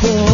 [0.00, 0.27] for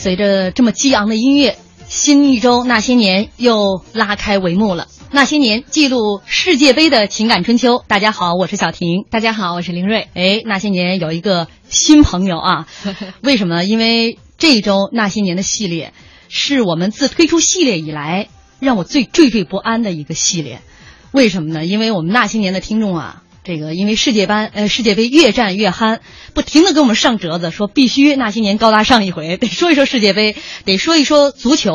[0.00, 4.88] 随着这么激昂的音乐，新一周那些年又拉开帷幕了。
[5.10, 7.84] 那些年记录世界杯的情感春秋。
[7.86, 9.04] 大家好，我是小婷。
[9.10, 10.08] 大家好，我是林睿。
[10.14, 12.66] 哎，那些年有一个新朋友啊？
[13.22, 13.62] 为什么？
[13.62, 15.92] 因为这一周那些年的系列
[16.30, 20.62] 是我们自推出系列以来让我最惴惴不安的一个系列。
[21.12, 21.66] 为什么呢？
[21.66, 23.22] 因为我们那些年的听众啊。
[23.42, 26.00] 这个因为世界班呃世界杯越战越酣，
[26.34, 31.72] 不停的给我们上折子，说必须那些年高大上一回， 得说一说世界杯，得说一说足球。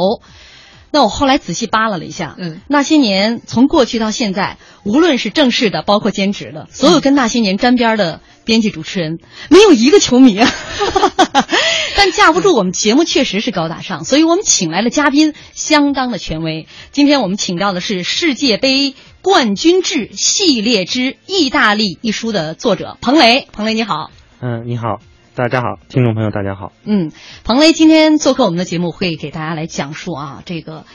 [0.92, 9.18] 那我后来仔细扒拉了一下，嗯，那些年从过去到现在，无论是正式的，包括兼职的，所有跟那些年沾边的编辑主持人，
[9.50, 10.50] 没有一个球迷啊。
[11.98, 16.68] 但架不住我们节目确实是高大上，所以我们请来了嘉宾相当的权威。
[16.92, 18.94] 今天我们请到的是世界杯。
[19.26, 24.12] 冠军制系列之意大利一书的作者彭雷，彭雷你好。
[24.40, 25.00] 嗯，你好，
[25.34, 26.74] 大家好，听众朋友大家好。
[26.84, 27.12] 嗯，
[27.44, 30.86] 彭雷今天做客我们的节目，会给大家来讲述啊，这个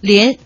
[0.00, 0.38] 连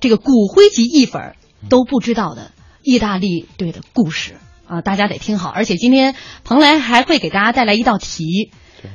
[0.00, 1.36] 这个骨灰级意粉
[1.70, 2.50] 都不知道的
[2.82, 4.34] 意大利队的故事
[4.66, 5.50] 啊，大家得听好。
[5.50, 8.50] 而且今天彭雷还会给大家带来一道题。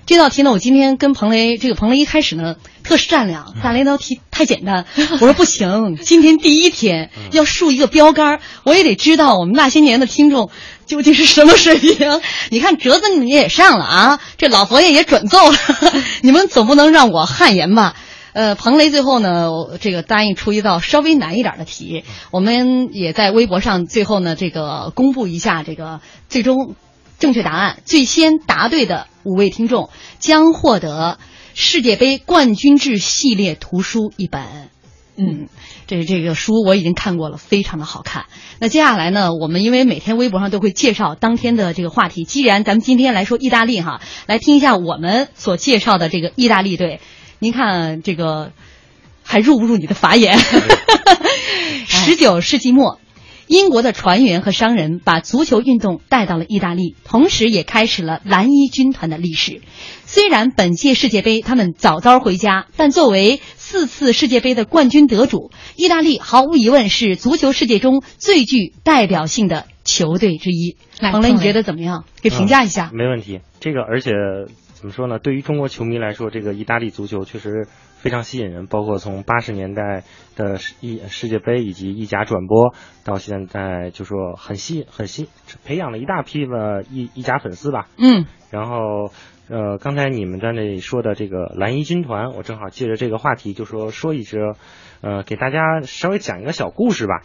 [0.06, 10.50] 这道题呢，我今天跟彭雷，这个彭雷一开始呢特善良，但那道题太简单， 我说不行，今天第一天要竖一个标杆，我也得知道我们那些年的听众
[10.86, 12.22] 究竟是什么水平。
[12.50, 15.58] 你看折子你们也上了啊，这老佛爷也准奏了，
[16.22, 17.96] 你们总不能让我汗颜吧？
[18.34, 19.50] 呃，彭雷最后呢，
[19.82, 26.76] 这个答应出一道稍微难一点的题，我们也在微博上最后呢这个公布一下这个最终。
[27.19, 31.19] 正确答案最先答对的五位听众将获得
[31.53, 34.69] 世界杯冠军制系列图书一本。
[35.22, 35.50] 嗯，
[35.85, 38.28] 这这个书我已经看过了，非常的好看。
[38.58, 47.02] 那接下来呢，我们因为每天微博上都会介绍当天的这个话题，既然咱们今天来说意大利哈，来听一下我们所介绍的这个意大利队。
[47.40, 48.53] 您看这个
[49.22, 50.40] 还入不入你的法眼？
[51.85, 52.97] 十九世纪末。
[53.50, 59.62] 英国的船员和商人把足球运动带到了意大利，同时也开始了蓝衣军团的历史。
[60.06, 70.78] 虽然本届世界杯他们早早回家，但作为四次世界杯的冠军得主，意大利毫无疑问是足球世界中最具代表性的球队之一。
[71.00, 72.06] 彭雷，你觉得怎么样？
[72.22, 72.91] 给评价一下。
[72.94, 73.40] 没问题。
[73.59, 74.12] 这个，而且
[74.79, 75.20] 怎么说呢？
[75.20, 77.67] 对于中国球迷来说，这个意大利足球确实。
[77.99, 80.05] 非常吸引人，包括从八十年代
[80.37, 82.73] 的意世界杯以及意甲转播，
[83.03, 85.28] 到现在就说很吸很吸，
[85.66, 87.90] 培养了一大批的意意甲粉丝吧。
[87.97, 89.11] 嗯，然后
[89.49, 94.55] 呃，刚才你们在那里说的这个蓝衣军团，我正好借着这个话题，就说说一说，
[95.01, 97.22] 呃，给大家稍微讲一个小故事吧。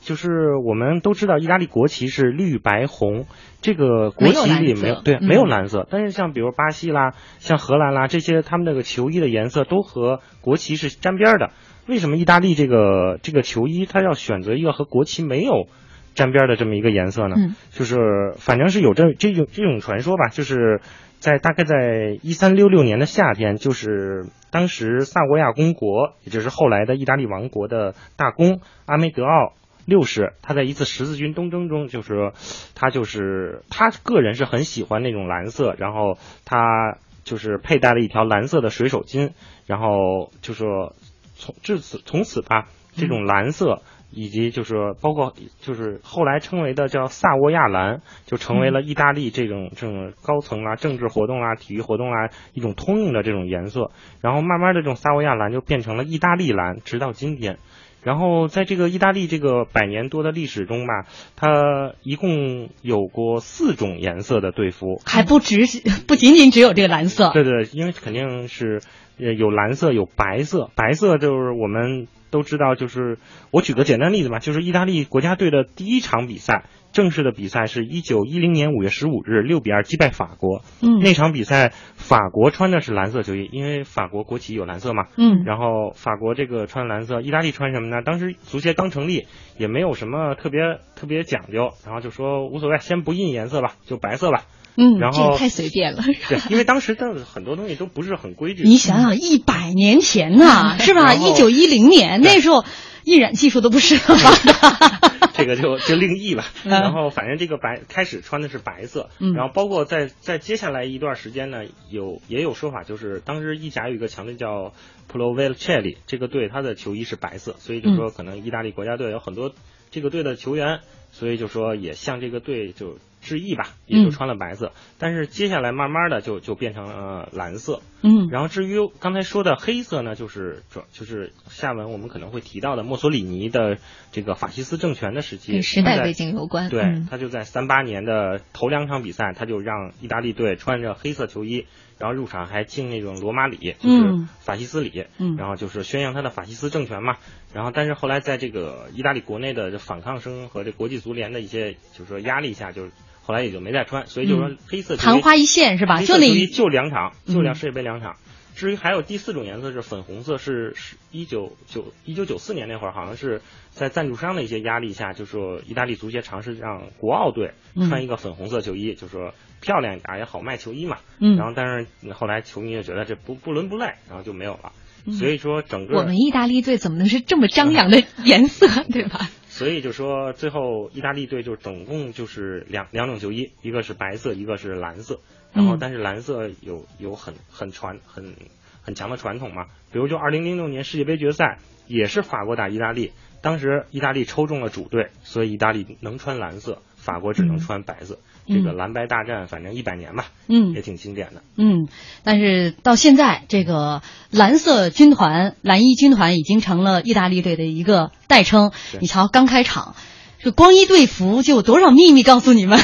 [0.00, 3.26] 就是我们都知道，意大利国旗是绿白红，
[3.60, 5.86] 这个国旗里没有对没有蓝色。
[5.90, 11.50] 但是像比如巴西啦、像荷兰啦这些，他们那个球衣的颜色都和国旗是沾边的。
[11.86, 15.66] 为什么意大利这个这个球衣它要选择一个和国旗没有
[16.14, 17.36] 沾边的这么一个颜色呢？
[17.36, 17.96] 嗯就是
[18.38, 20.80] 反正是有这这种这种传说吧，就是
[21.18, 29.52] 在大概在一三六六年的夏天，就是当时萨沃亚公国，也就是后来的意大利王国的大公阿梅德奥。
[29.84, 32.32] 六世，他在一次十字军东征中，就是
[32.74, 39.30] 他就是他个人是很喜欢那种蓝色，然后他就是佩戴了一条蓝色的水手巾，
[39.66, 40.94] 然后就说
[41.36, 43.80] 从至此从此吧，这种蓝色
[44.10, 53.90] 以及就是包括就是后来称为的叫萨沃亚蓝，就成为了意大利这种这种高层啊、政治活动啊、体育活动啊一种通用的这种颜色。
[54.20, 57.58] 然后慢慢的这种萨沃亚蓝就变成了意大利蓝，直到今天。
[58.00, 61.04] 然后在这个意大利这个百年多的历史中吧，
[61.36, 65.58] 它一共有过四种颜色的队服，还不只
[66.06, 67.30] 不仅仅只有这个蓝色。
[67.32, 68.80] 对对，因为肯定是
[69.18, 73.18] 呃有蓝色有白色，白色就是我们都知道，就是
[73.50, 76.64] 我举个简单例子吧，就是意大利国家队的第一场比赛。
[76.90, 80.62] 正式的比赛是一九一零年五月十五日六比二击败法国。
[80.80, 85.04] 嗯，那场比赛法国穿的是蓝色球衣，因为法国国旗有蓝色嘛。
[85.18, 88.00] 嗯，然后法国这个穿蓝色，意大利穿什么呢？
[88.02, 89.26] 当时足协刚成立，
[89.58, 94.44] 也没有什么特别特别讲究，然后就说无所谓，先不印颜色吧，就白色吧。
[94.76, 96.02] 嗯，然后太随便了。
[96.28, 98.62] 对，因为当时的很多东西都不是很规矩。
[98.64, 101.14] 你想想，一百年前呐， 是吧？
[101.14, 102.64] 一九一零年那时候，
[103.04, 103.98] 印染技术都不是。
[105.34, 106.44] 这个就就另议吧。
[106.64, 111.60] 然后反正这个白开始穿的是白色，嗯然后包括在在接下来一段时间呢，
[111.90, 114.72] 有也有说法，就是当时意甲有一个强队叫
[115.12, 119.52] Provercelli，这个队他的球衣是白色，所以就说可能意大利国家队有很多
[119.92, 120.80] 这个队的球员，
[121.12, 122.98] 所以就说也向这个队就
[123.28, 124.72] 致意吧，也就穿了白色。
[124.98, 127.82] 但是接下来慢慢的就就变成了蓝色。
[128.00, 133.76] 嗯，然后至于刚才说的黑色呢，就是主就是下文我们可能会提到的墨索里尼的
[134.12, 136.70] 这个法西斯政权的时期，跟时代背景有关。
[136.70, 141.66] 对，嗯、他就在三八年的头两场比赛，他就让意大利队穿着黑色球衣，
[141.98, 147.16] 然后入场还敬那种罗马礼，就是法西斯礼，嗯，然后就是宣扬他的法西斯政权嘛。
[147.52, 152.88] 然后但是后来在这个意大利国内的反抗声和这国际足联的一些就是说压力下，就
[153.28, 156.00] 后来也就没再穿，所以就说黑色昙花一现是吧？
[156.00, 158.16] 就那就两场，就两世界杯两场。
[158.56, 167.52] 至于还有第四种颜色是粉红色，是是一九九一九九四年那会儿，好像是在赞助商的一些压力下，就说意大利足协尝试让国奥队
[167.86, 170.96] 穿一个粉红色球衣，就说漂亮一点也好卖球衣嘛。
[171.20, 171.36] 嗯。
[171.36, 174.72] 然后但是后来球迷就觉得这不不伦不类，然后就没有了。
[175.12, 179.28] 所以说整个我们意大利队怎么能是这么张扬的颜色，对吧？
[179.58, 185.18] 所以就说最后意大利队就总共就是两两种球衣，一个是白色，一个是蓝色。
[185.52, 188.36] 然后，但是蓝色有有很很传很
[188.82, 191.58] 很强的传统嘛，比如就二零零六年世界杯决赛
[191.88, 193.12] 也是法国打意大利，
[193.42, 198.14] 当时意大利抽中了主队，所以意大利能穿蓝色，法国只能穿白色。
[198.14, 201.42] 嗯、这个蓝白大战，反正一百年吧，嗯，也挺经典的。
[201.56, 201.86] 嗯，
[202.24, 208.72] 但是到现在，这个蓝色军团、蓝衣军团已经成了意大利队的一个代称。
[209.00, 209.94] 你瞧，刚开场。
[210.40, 212.78] 这光一队服就有多少秘密告诉你们？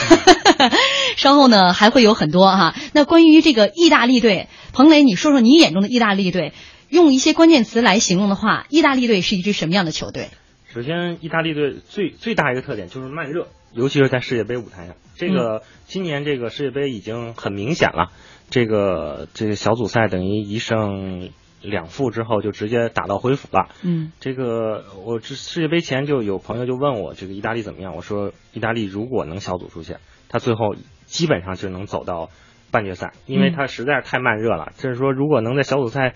[1.16, 2.74] 稍后呢还会有很多哈。
[2.92, 6.52] 那关于这个意大利队，彭磊，你说说你眼中的意大利队，
[6.88, 10.30] 用一些关键词来形容的话，意大利队是一支什么样的球队？
[10.74, 14.96] 首先，意大利队最最大一个特点就是慢热，尤其是在世界杯舞台上。
[15.16, 18.10] 这个、嗯、今年这个世界杯已经很明显了，
[18.50, 21.30] 这个这个小组赛等于一胜。
[21.66, 23.70] 两负之后就直接打道回府了。
[23.82, 27.96] 嗯，这个我这世界杯前就有朋友就问我这个意大利怎么样？
[27.96, 32.28] 我说意大利如果能小组出线，他最后基本上就能走到
[32.70, 34.72] 半决赛，因为他实在是太慢热了。
[34.76, 36.12] 就、是说如果能在小组赛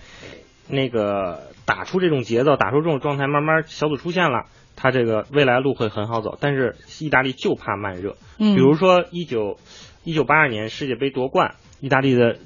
[0.67, 4.45] 那个打出这种节奏，打出这种状态，慢慢小组出线了，
[4.79, 6.37] 他这个未来路会很好走。
[6.39, 9.57] 但是意大利就怕慢热，嗯，比如说一九
[10.05, 12.37] 一九八二年世界杯夺冠，意大利的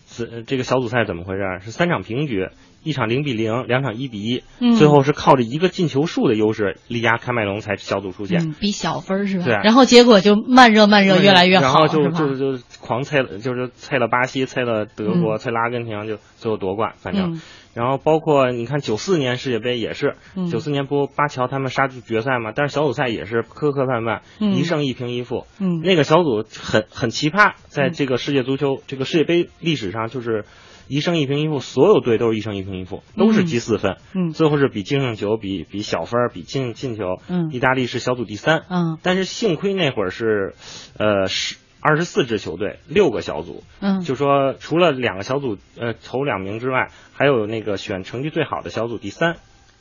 [0.47, 1.41] 这个小组赛怎么回事？
[1.63, 2.49] 是三场平局。
[2.85, 9.45] 一场零比零，两场一比一、嗯，最后是靠着一个进球数的优势力压喀麦隆才小组出线，嗯、比小分是吧？
[9.45, 9.53] 对。
[9.53, 16.95] 然后结果就慢热慢热越来越好，然后就就就就狂猜了，就是猜了巴西，猜了德国，嗯、猜了阿根廷，就最后夺冠。
[16.97, 17.41] 反正，嗯、
[17.73, 20.15] 然后包括你看九四年世界杯也是，
[20.51, 25.45] 九四、嗯、年不巴乔他们杀出决赛嘛，但是小组赛也是磕磕绊绊，嗯、一胜一平一负。
[25.59, 30.45] 嗯，那个小组很很奇葩，在这个世界足球、这个世界杯历史上就是。
[30.89, 33.95] 一胜一平一负，所有队都是一胜一平一负，都是积四分。
[34.13, 37.21] 嗯，最后是比净胜球，比比小分，比进进球。
[37.29, 38.65] 嗯，意大利是小组第三。
[38.69, 40.55] 嗯，但是幸亏那会儿是，
[40.97, 43.61] 呃，十二十四支球队，六个小组。
[43.81, 49.35] 嗯，就说除了两个小组，呃，头两名之外，还有那个选成绩最好的小组第三。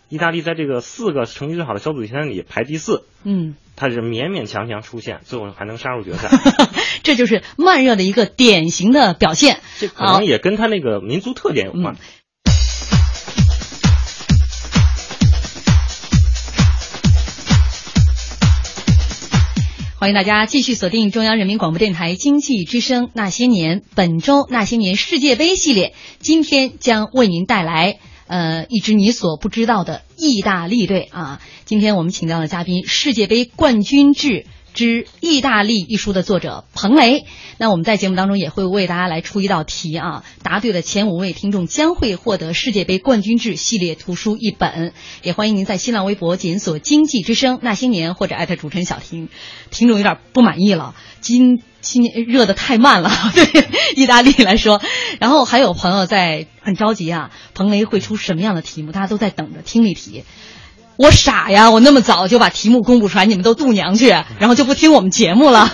[0.09, 6.28] 意大利在这个四个成绩最好的小组赛里排第四，嗯，他是勉勉强强出现，最后还能杀入决赛，
[7.02, 9.61] 这就是慢热的一个典型的表现。
[9.78, 11.94] 这可能也跟他那个民族特点有关。
[11.94, 11.97] 嗯
[20.02, 31.40] 欢迎大家继续锁定中央人民广播电台经济之声《那些年》，本周《那些年世界杯》系列，今天将为您带来呃一支你所不知道的意大利队啊。
[31.66, 34.44] 今天我们请到的嘉宾，世界杯冠军制
[34.75, 37.25] 之意大利一书的作者彭雷。
[37.59, 44.93] 那我们在节目当中也会为大家来出一道题啊，答对的前五位听众将会获得世界杯冠军制系列图书一本。
[45.23, 49.29] 也欢迎您在新浪微博检索“经济之声那些年”或者艾特主持人小婷。
[49.71, 54.81] 听众有点不满意了，今今热的太慢了， 对意大利来说。
[55.21, 58.93] 然后还有朋友在很着急啊，彭雷会出什么样的题目？
[58.93, 60.25] 大家都在等着听力题。
[61.02, 65.68] 我傻呀，我那么早就把题目公布出来，你们都度娘去，然后就不听我们节目了，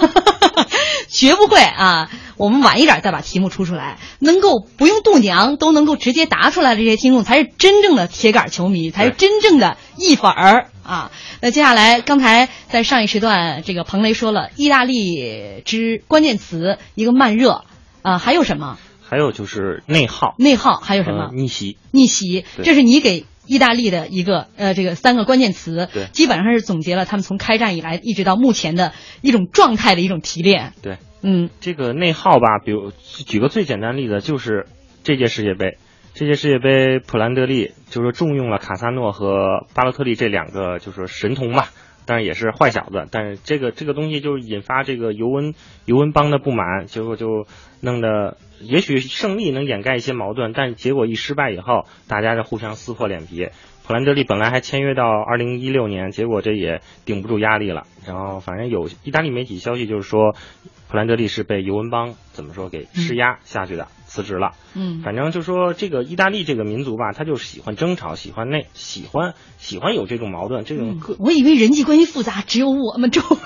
[1.11, 2.08] 绝不会啊！
[2.38, 11.11] 我们晚一点再把题目出出来，能够不用度娘都能够直接答出来的这些听众，才是真正的铁杆球迷，才是真正的意粉儿啊！
[11.42, 17.64] 那接下来，刚才在上一时段，这个彭雷说了意大利之关键词一个慢热
[18.00, 18.78] 啊，还有什么？
[19.06, 21.25] 还有就是内耗，内耗还有什么？
[21.25, 26.07] 呃逆袭，逆袭，这是你给意大利的一个呃这个三个关键词，对。
[26.12, 30.75] 基本上是总结了他们从开战以来一直到目前的一种状态的一种提炼。
[30.83, 31.50] 对，嗯。
[31.61, 32.93] 这个内耗吧，比如
[33.26, 34.67] 举个最简单例子，就是
[35.02, 35.78] 这届世界杯，
[36.14, 41.71] 这届世界杯普兰德利就是重用了卡萨诺和巴洛特利这两个就是神童吧，
[42.08, 45.52] 但是也是坏小子，但是这个这个东西就是引发这个尤文
[45.84, 47.46] 尤文帮的不满，结果就
[47.82, 53.50] 弄得也许胜利能掩盖一些矛盾，但结果一失败以后，大家就互相撕破脸皮。
[53.88, 57.85] 普兰德利本来还签约到二零一六年，结果这也顶不住压力了。
[58.07, 60.37] 然后反正有意大利媒体消息就是说，
[60.90, 64.50] 普兰德利是被尤文邦怎么说给施压下去的，辞职了。
[64.75, 73.38] 嗯反正就说这个意大利这个民族吧，他就是喜欢争吵，喜欢那喜欢喜欢有这种矛盾，这种个、我以为人际关系复杂只有我们周围。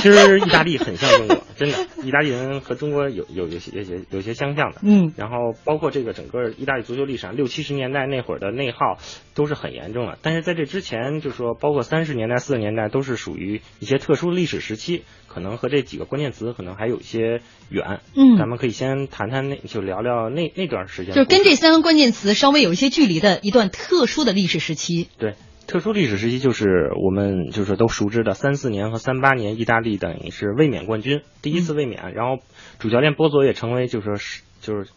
[0.00, 4.80] 其实意大利很像中国，真的， 意大利人和中国有有有些有些有些相像的。
[4.82, 8.98] 嗯然后包括这个整个意大利足球历史上，六七十年代那会儿的内耗
[9.34, 10.18] 都是很严重的。
[10.22, 18.00] 但是在这之前，就说包括三十年代、四十年代，都是属于一些特殊历史时期，可能和这几个关键词可能还有一些远。
[18.14, 25.08] 嗯咱们可以先谈谈那，就聊聊那那段时间就跟这三个关键词稍微有一些距离的一段特殊的历史时期。
[25.18, 25.34] 对。
[25.68, 32.42] 特殊历史时期就是我们就是都熟知的三四年和三八年，意大利等于是卫冕冠军，第一次卫冕，然后
[32.78, 34.90] 主教练波佐也成为就是说是就是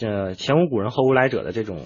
[0.00, 1.84] 呃前无古人后无来者的这种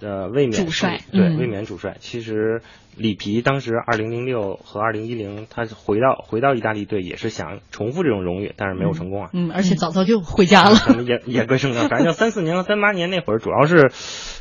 [0.00, 0.98] 呃卫冕主帅。
[1.12, 1.38] 对、嗯。
[1.38, 1.96] 卫冕主帅。
[2.00, 2.60] 其实
[2.96, 9.30] 里皮当时二零零六和二零一零，他回到回到意大利队也是想重复这种荣誉，但是没有成功啊。
[9.32, 10.76] 嗯，而且早早就回家了。
[10.76, 13.90] 可能言言归正传，反正就三四年和三八年那会儿，主要是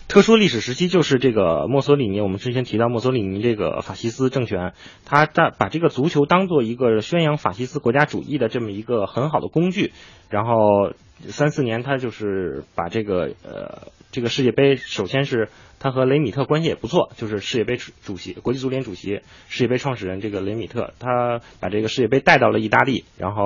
[0.08, 2.20] 特殊历史时期，就是这个墨索里尼。
[2.20, 4.74] 我们之前提到墨索里尼这个法西斯政权，
[5.05, 9.93] 他把把这个足球当做一个宣扬法西斯国家主义的这么一个很好的工具。
[10.29, 10.93] 然后
[11.27, 15.50] 三四年，他就是把这个呃这个世界杯，首先是
[15.80, 23.44] 他和雷米特关系也不错，就是世界杯主主席、国际足联主席、世界杯创始人这个雷米特，他把这个世界杯带到了意大利，然后。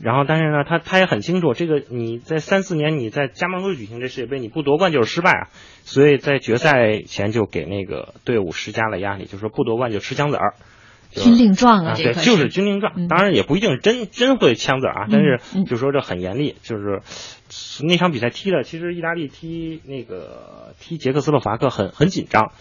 [0.00, 5.48] 然后，但是呢，他他也很清楚，这个你在三四年你在加盟会举行这世界杯，你不夺冠就是失败啊。
[5.82, 10.54] 所以在决赛前就给那个队伍施加了压力，就说不夺冠就吃枪子儿。
[11.10, 12.92] 军令状啊啊，对，这就是军令状。
[12.96, 17.00] 嗯当然也不一定是真真会枪子儿啊，但是嗯就说这很严厉，就是
[17.82, 22.52] 那场比赛踢的，其实意大利踢那个踢捷克斯洛伐克很很紧张。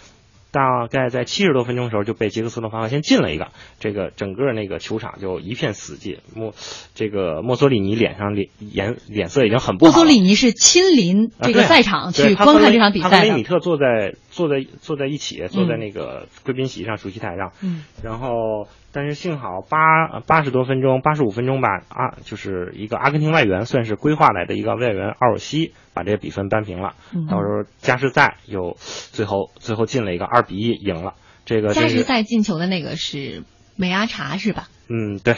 [0.49, 6.19] 大概在七十多分钟的时候就被捷克斯洛伐克先进了一个，这个整个那个球场就一片死寂。
[6.33, 6.55] 莫
[6.95, 9.93] 这个墨索里尼脸上脸颜脸色已经很不好了。
[9.93, 13.15] 波索里尼是亲临这个赛场对去观看这场比赛的。
[13.17, 17.51] 他跟雷米特坐在坐在坐在一起，坐在那个贵宾席上、主席台上。
[17.61, 26.95] 嗯，然后，但是幸好八八十多分钟，八十五分钟吧，啊，就是一个阿根廷外援，算是规划来的一个外援奥尔西，把这个比分扳平了。
[27.13, 31.13] 嗯到时候加时赛又最后最后进了一个二比一赢了。
[31.45, 33.43] 这个加时赛进球的那个是
[33.75, 34.67] 梅阿查是吧？
[34.89, 35.35] 嗯，对。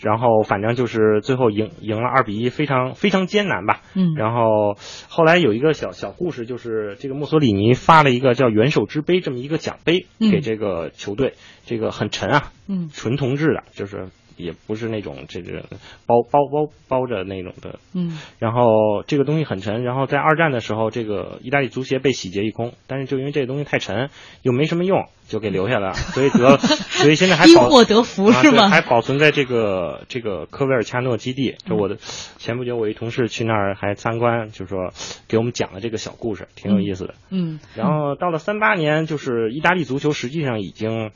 [0.00, 3.80] 然后反正就是最后赢赢了二比一，非常非常艰难吧。
[3.94, 4.14] 嗯。
[4.14, 4.76] 然后
[5.08, 10.30] 后来有一个小小故事，就是这个墨索里尼发了一个叫元首之杯这么一个奖杯嗯。
[10.30, 11.34] 给这个球队，
[11.66, 12.90] 这个很沉啊，嗯。
[12.92, 15.64] 纯铜制的，就是也不是那种这个
[16.06, 24.08] 包包包包着那种的，嗯然后这个东西很沉，然后在二战的时候，这个意大利足协被洗劫一空，但是就因为这个东西太沉，
[24.42, 28.68] 又没什么用，就给留下了， 所以得，所以现在还 祸得福啊是吗？
[28.68, 31.56] 还保存在这个这个科维尔恰诺基地。
[31.66, 31.96] 就我的
[32.38, 34.92] 前不久我一同事去那儿还参观，就说
[35.26, 37.14] 给我们讲了这个小故事，挺有意思的。
[37.30, 41.10] 嗯然后到了三八年，就是意大利足球实际上已经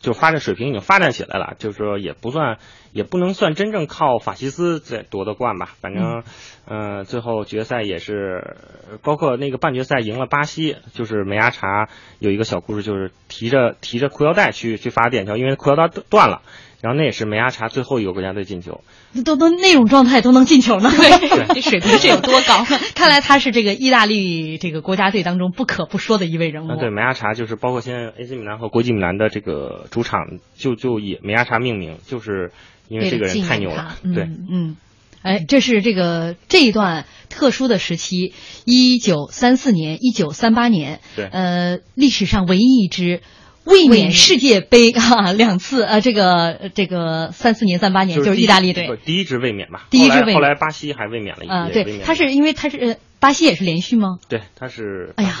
[0.00, 2.58] 就发展水平已经发展起来了，就是说也不算
[2.92, 6.22] 也不能算真正靠法西斯在夺得冠吧，反正
[6.66, 8.56] 嗯、呃最后决赛也是
[9.02, 16.42] 包括那个半决赛赢了巴西，就是梅阿查有一个小故事，就是提着提着裤腰带去去发点球，因为裤腰带断了。
[16.80, 18.82] 然后那也是梅阿查最后一个国家队进球，
[19.24, 22.64] 都都那种状态都能进球呢，对 这水平是有多高？
[22.94, 26.72] 看来他是这个意大利这个国家队当中不可不说的一位人物。
[26.72, 32.52] 啊，对，梅阿查就是包括现在 AC 米兰和国际米兰的这个主场就就以梅阿查命名，就是
[32.88, 34.24] 因为这个人太牛了，对。
[34.24, 34.76] 嗯嗯。
[35.20, 38.32] 哎，这是这个这一段特殊的时期，
[38.64, 43.20] 一九三四年、一九三八年，对呃，历史上唯一一支
[43.68, 48.88] 卫冕世界杯 啊两次，呃，这个这个三四年、三八年就是意大利队。
[49.04, 50.34] 第一支卫冕吧，第一支卫冕。
[50.34, 54.18] 后来巴西还卫冕了一啊，对，他是因为他是呃巴西也是连续吗？
[54.28, 55.38] 对，他是哎呀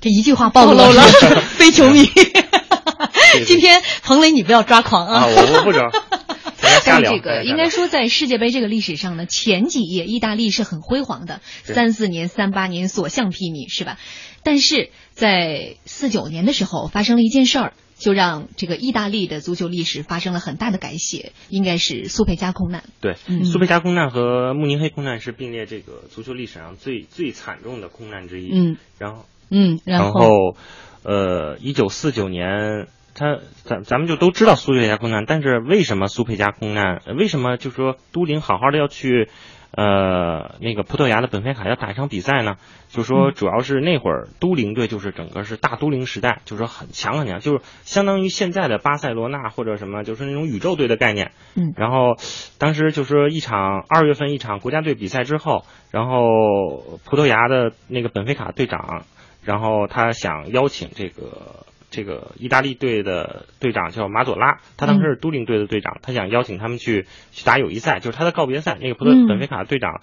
[0.00, 1.02] 这一句话暴露了
[1.56, 2.08] 非球迷。
[3.46, 5.26] 今天彭磊，你不要抓狂啊，啊！
[5.26, 5.82] 我我不整，
[6.80, 7.10] 大家瞎聊。
[7.12, 13.98] 但这个应该说，在世界杯这个历史上呢，前几页意大利是很辉煌的，三四年、三八年所向披靡，是吧？
[14.42, 22.84] 但是在四九年的时候，发生了一件事儿，就让这个意大利的足球历史发生了很大的改写，应该是苏佩加空难。
[23.00, 28.50] 对，嗯苏佩加空难和慕尼黑空难是并列这个足球历史上最最惨重的空难之一。
[28.52, 30.56] 嗯然后嗯，然然后，
[31.04, 32.86] 呃，一九四九年，
[33.18, 37.02] 他咱咱们就都知道苏佩加空难，但是为什么苏佩加空难？
[37.04, 39.28] 呃为什么就说都灵好好的要去，
[39.72, 42.54] 呃，那个葡萄牙的本菲卡要打一场比赛呢？
[42.88, 51.32] 就说主要是那会儿都灵队就是整个是大都灵时代，就是说很强很强，就是相当于现在的巴塞罗那或者什么，就是那种宇宙队的概念。
[51.56, 52.16] 嗯然后
[52.58, 59.04] 当时就说一场二月份一场国家队比赛之后，然后葡萄牙的那个本菲卡队长。
[59.44, 70.00] 然后他想邀请这个这个意大利队的队长叫马佐拉，他当时是都灵队的队长，他想邀请他们去去打友谊赛，就是他的告别赛，那个葡萄嗯本菲卡队长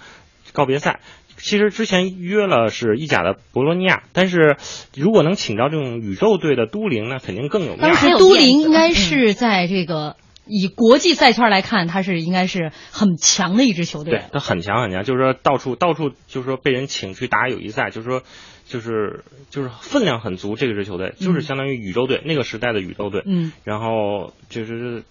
[0.53, 0.99] 告别赛。
[1.37, 4.55] 其实之前约了是意甲的博洛尼亚，但是
[4.95, 7.81] 如果能请到这种宇宙队的都灵，那肯定更有面。
[7.81, 10.15] 当时都灵应该是在这个
[10.47, 14.11] 以国际赛圈来看，他是应该是很强的一支球队。
[14.11, 18.21] 对，他很强很强，就是说到处到处就是说被人请去打友谊赛，就是说
[18.65, 23.23] 就是就是分量很足，这个支球队就是相当于宇宙队、那个时代的宇宙队。
[23.25, 25.03] 嗯然后就是，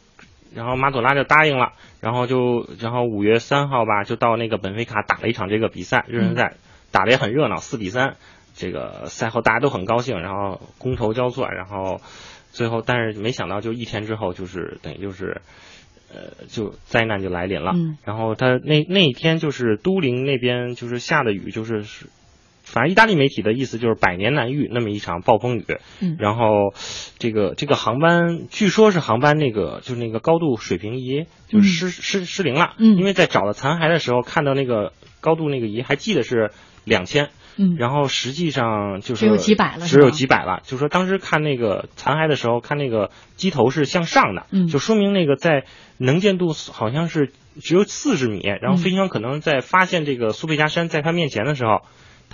[0.55, 6.55] 然后马佐拉就答应了，然后就然后五月三号吧，就到那个本菲卡打了一场这个比赛，热身赛，
[6.91, 8.17] 打的也很热闹，四比三。
[8.57, 12.01] 这个赛后大家都很高兴，然后觥筹交错，然后
[12.55, 15.43] 最后但是没想到就一天之后就是等于就是。
[16.17, 17.73] 呃，就灾难就来临了。
[17.75, 22.07] 嗯然后他那那一天就是都灵那边就是下的雨，就是是，
[22.63, 25.65] 反正意大利媒体的意思就是百年难遇那么一场暴风雨。
[25.99, 26.73] 嗯然后
[27.19, 32.75] 这个这个航班据说是航班那个就是那个高度水平仪就是失、失失灵了。
[32.79, 36.53] 嗯因为在找到残骸的时候看到那个高度那个仪还记得是
[36.85, 37.31] 两千。
[37.57, 40.61] 嗯，然后实际上就是只有几百了是只有几百了。
[40.65, 45.65] 就说当时看那个残骸的时候，看那个机头是向上的，嗯就说明那个在
[45.99, 51.83] 能见度好像是只有四十米，然后嗯飞行员可能在发现这个苏佩加山在他面前的时候。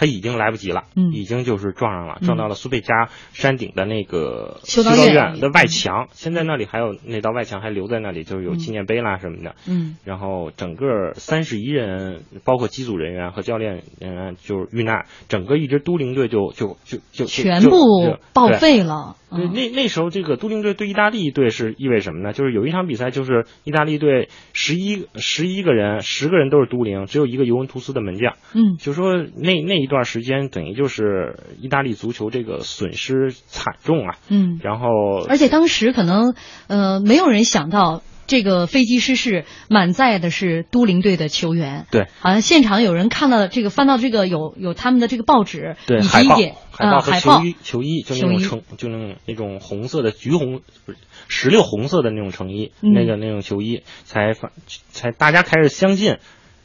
[0.01, 6.09] 他已经来不及了，嗯已经就是撞上了，嗯撞到了苏贝加山顶的那个修道院院的外墙。
[6.13, 9.55] 现在那里还有那道外墙还留在那里，就是有嗯纪念碑啦什么的。
[9.69, 19.17] 嗯然后整个三十一人，包括机组人员和教练人员就是遇难，整个一支都灵队就就就就就全部报废了。
[19.33, 22.33] 那那时候这个都灵队对意大利队是意味什么呢？
[22.33, 28.35] 就是有一场比赛，就是意大利队十一十一个人，十个人都是都灵，只有一个尤文图斯的门将。
[28.55, 34.17] 嗯就说那那一段时间，等于就是意大利足球这个损失惨重啊。
[34.31, 34.87] 嗯，然后
[35.29, 36.35] 而且当时可能
[36.69, 38.03] 呃没有人想到。
[38.27, 41.87] 这个飞机失事，满载的是都灵队的球员。
[41.91, 54.53] 对，好像现场有人看到这个，翻到这个有有他们的这个报纸，以对海报及也啊海报和海报球衣球衣就那种橙就那种那种红色的橘红不是石榴红色的那种成衣，嗯那个那种球衣才发
[54.93, 56.19] 才大家开始相信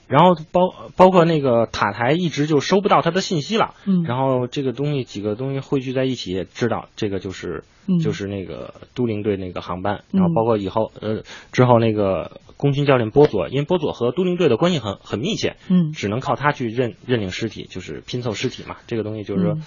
[0.08, 0.62] 然后包
[0.96, 4.04] 包括那个塔台一直就收不到他的信息了，嗯。
[4.04, 8.00] 然后这个东西几个东西汇聚在一起，知道这个就是、嗯。
[8.00, 10.20] 就是那个都灵队那个航班，嗯。
[10.20, 15.92] 然后包括以后呃之后那个功勋教练波佐，因为波佐和都灵队的关系很很密切，嗯。
[15.92, 19.62] 只能靠他去认认领尸体，就是拼凑尸体嘛，这个东西就是说嗯。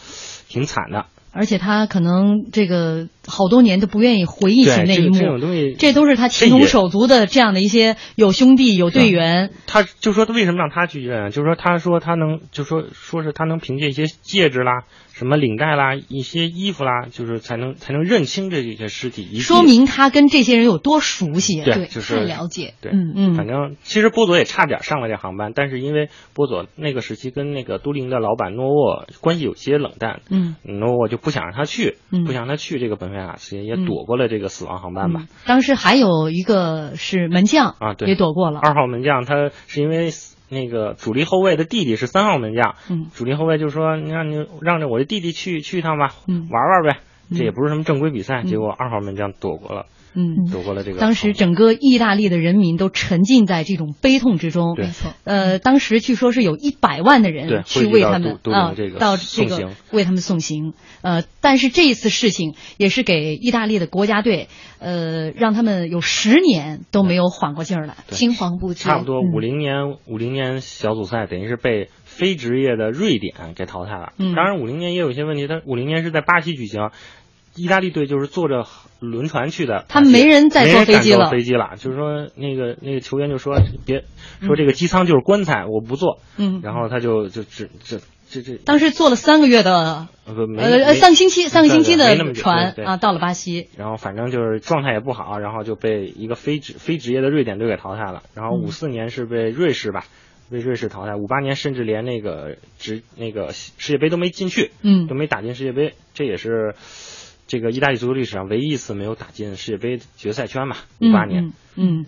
[0.49, 1.07] 挺惨的。
[1.31, 11.31] 而且他可能这个好多年都不愿意回忆起那一幕，这种东西这都是他情同手足的这样的一些有兄弟有队员，他就说他为什么让他去医院？
[11.31, 14.85] 就是说他说他能，就说说是他能凭借一些戒指啦、
[15.19, 21.61] 什么领带啦、一些衣服啦，就是才能才能认清这些尸体，说明他跟这些人有多熟悉。
[21.65, 35.23] 对，对就是太了解对，嗯嗯反正其实波佐也差点上了这航班，但是因为波佐那个时期跟那个都灵的老板诺沃关系有些冷淡，嗯诺沃就不想让他去，嗯不想让他去这个本菲卡斯，也嗯躲过了这个死亡航班吧。
[35.23, 38.61] 嗯当时还有一个是门将啊对也躲过了。
[38.61, 40.11] 二号门将他是因为
[40.49, 43.07] 那个主力后卫的弟弟是三号门将，嗯。
[43.15, 46.49] 主力后卫就说你让你让着我的弟弟去去一趟吧，嗯。
[46.51, 47.01] 玩玩呗。
[47.31, 48.47] 嗯这也不是什么正规比赛，嗯。
[48.47, 49.85] 结果二号门将躲过了，
[50.19, 50.99] 嗯，躲过了这个。
[50.99, 54.75] 当时整个意大利的人民都沉浸在这种悲痛之中。
[54.75, 55.15] 对没错。
[55.23, 60.75] 呃，当时据说是有一百万的人去为他们啊这个到这个为他们送行。
[61.03, 64.49] 呃，但是这一次事情也是给意大利的国家队，
[64.81, 67.95] 呃，让他们有十年都没有缓过劲儿来。
[68.09, 74.15] 对青黄不接，差不多嗯五零年五零年小组赛等于是被非职业的瑞典给淘汰了。
[74.19, 76.91] 嗯当然五零年也有一些问题，他五零年是在巴西举行。
[77.59, 78.65] 意大利队就是坐着
[79.01, 81.77] 轮船去的，他没人再坐飞机了飞机了。
[81.77, 84.05] 就是说，那个那个球员就说别
[84.41, 86.21] 说这个机舱就是棺材，我不坐。
[86.37, 87.99] 嗯，然后他就就只这
[88.31, 93.69] 这这当时坐了三个月的呃呃呃三个星期三个星期的船啊，到了巴西。
[93.77, 98.23] 然后反正就是状态也不好，然后就被一个非职非职业的瑞典队给淘汰了。
[98.35, 100.05] 然后嗯五四年是被瑞士吧，
[100.51, 101.17] 被瑞士淘汰。
[101.17, 106.75] 五八年甚至连那个职那个世界杯都没进去，嗯都没打进世界杯，这也是
[107.49, 110.85] 这个意大利足球历史上唯一一次没有打进世界杯决赛圈吧。
[111.01, 111.53] 五八年，嗯嗯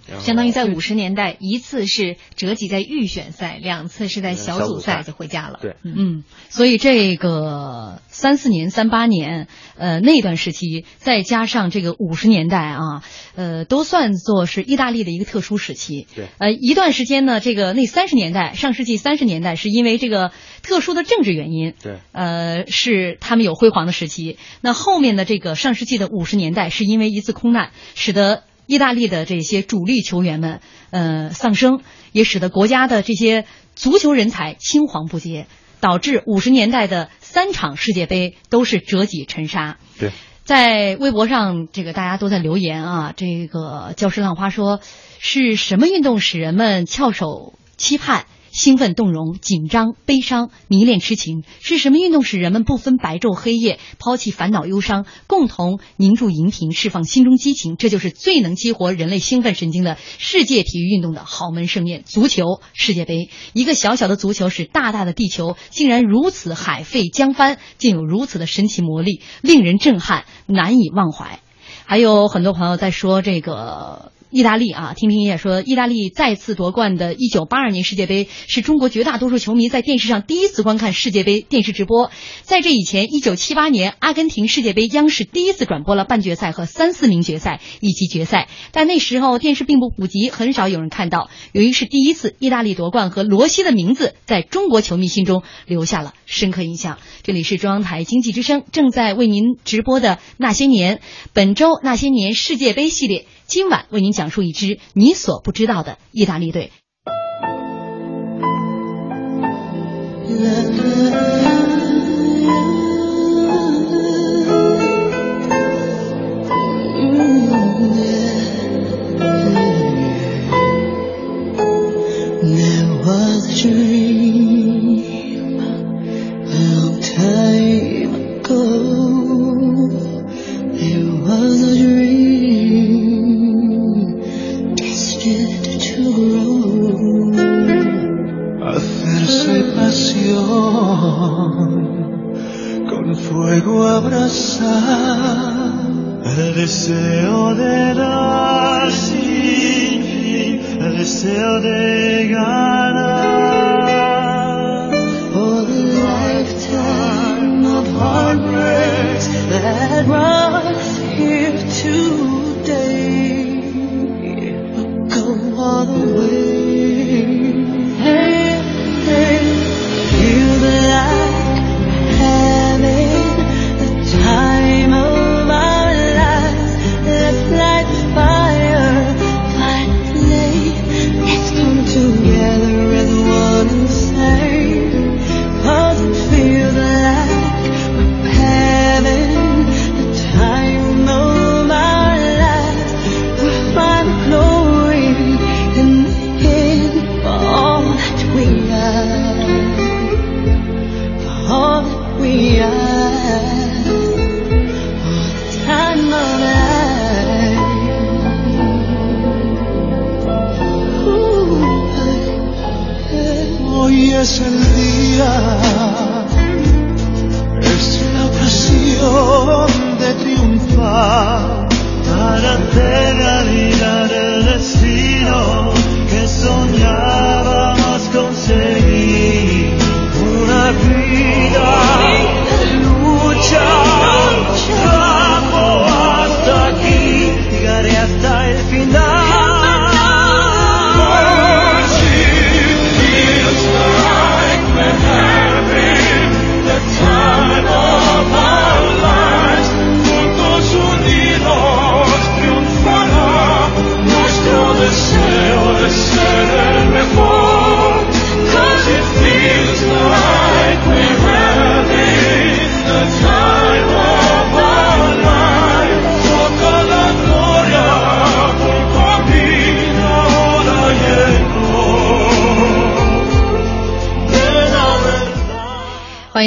[0.08, 5.58] 然后相当于在五十年代，一次是折戟在预选赛，两次是在小组赛就回家了。
[5.62, 13.02] 对嗯，嗯，所以这个三四年、三八年，呃，那段时期，再加上这个五十年代啊，
[13.34, 16.06] 呃，都算作是意大利的一个特殊时期。
[16.14, 24.38] 对呃，一段时间呢，这个那三十年代，上世纪三十年代，是因为这个特殊的政治原因，对呃，是他们有辉煌的时期。
[24.60, 31.80] 那后面的这个上世纪的五十年代，是因为一次空难，使得意大利的这些主力球员们，呃，丧生，
[32.12, 35.48] 也使得国家的这些足球人才青黄不接，
[35.80, 39.78] 导致五十年代的三场世界杯都是折戟沉沙。
[39.98, 40.12] 对，
[40.44, 44.78] 在微博上，这个大家都在留言啊，这个教师浪花说，
[45.18, 48.24] 是什么运动使人们翘首期盼？
[48.50, 57.76] 兴奋动容、紧张悲伤、迷恋痴情，是什么运动使人们不分白昼黑夜，抛弃烦恼忧伤，共同凝住荧屏，释放心中激情？
[57.76, 63.30] 这就是最能激活人类兴奋神经的世界体育运动的豪门盛宴——足球世界杯。
[63.52, 71.40] 一个小小的足球，使大大的地球竟然如此海沸江翻，竟有如此的神奇魔力，令人震撼，难以忘怀。
[71.86, 82.12] 还有很多朋友在说这个意大利啊，听听也说，意大利再次夺冠的1982年世界杯是中国绝大多数球迷在电视上第一次观看世界杯电视直播。
[82.42, 91.28] 在这以前，1978年阿根廷世界杯央视第一次转播了半决赛和三四名决赛以及决赛，但那时候电视并不普及，很少有人看到。
[91.50, 96.98] 由于是第一次，意大利夺冠和罗西的名字在中国球迷心中留下了深刻印象。
[97.24, 100.96] 这里是中央台经济之声正在为您直播的《那些年》，
[101.32, 106.70] 本周《那些年世界杯》系列，今晚为您讲述一支你所不知道的意大利队。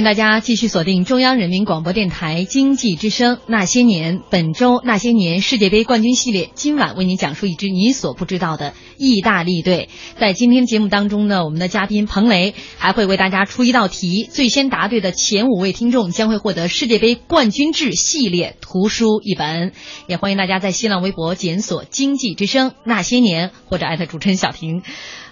[0.04, 9.88] 大家继续锁定中央人民广播电台经济之声《那些年》，本周《那些年世界杯冠军系列》，今晚为您讲述一支你所不知道的意大利队。
[10.20, 19.72] 在今天节目当中呢，我们的嘉宾彭雷还会为大家出一道题，最先答对的前五位听众将会获得世界杯冠军制系列图书一本。
[20.08, 24.84] 也欢迎大家在新浪微博检索“经济之声那些年”或者艾特主持人小婷。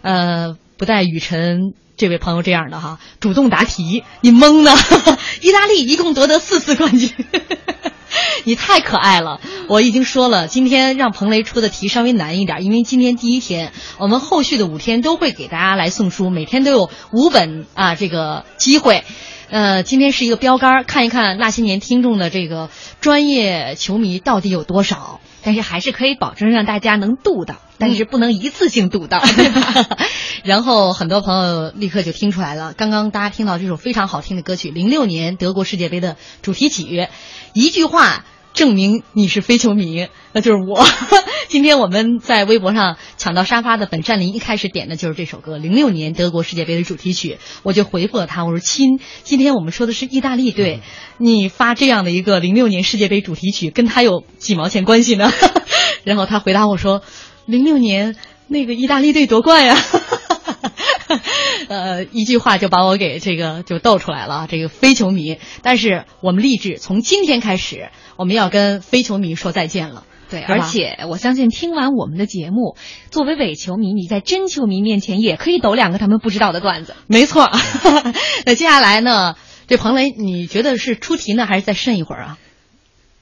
[0.02, 4.72] 呃，不带雨辰这位朋友这样的哈，主动答题，你懵呢？
[5.40, 7.12] 意大利一共夺得四次冠军，
[8.44, 9.40] 你太可爱了。
[9.68, 19.04] 我已经说了，今天让彭雷出的题稍微难一点，因为今天第一天，我们后续的五天都会给大家来送书，每天都有五本啊这个机会。
[19.52, 25.20] 呃，今天是一个标杆，看一看那些年听众的这个专业球迷到底有多少。
[25.44, 29.98] 但是还是可以保证让大家能度到，但是不能一次性度到，对吧？
[30.44, 37.08] 然后很多朋友立刻就听出来了，刚刚大家听到这首非常好听的歌曲，零六年德国世界杯的主题曲，
[37.54, 40.86] 一句话证明你是非球迷，那就是我。
[41.48, 50.80] 今天我们在微博上抢到沙发的本善林一开始点的就是这首歌，零六年德国世界杯的主题曲，我就回复了他，我说亲，今天我们说的是意大利队，
[51.18, 55.30] 你发这样的一个零六年世界杯主题曲，跟他有几毛钱关系呢？
[56.06, 57.02] 然后他回答我说，
[57.46, 58.16] 零六年
[58.48, 59.78] 那个意大利队夺冠呀。
[61.68, 65.38] 呃，一句话就把我给这个就逗出来了，这个非球迷。
[65.62, 70.06] 但是我们立志从今天开始，我们要跟非球迷说再见了。
[70.32, 72.78] 对，而且我相信听完我们的节目，
[73.12, 76.96] 作为伪球迷，你在真球迷面前也可以抖两个他们不知道的段子。
[77.08, 77.50] 没错。
[78.48, 79.36] 那接下来呢，
[79.68, 82.38] 这彭雷，你觉得是出题呢，还是再慎一会儿啊？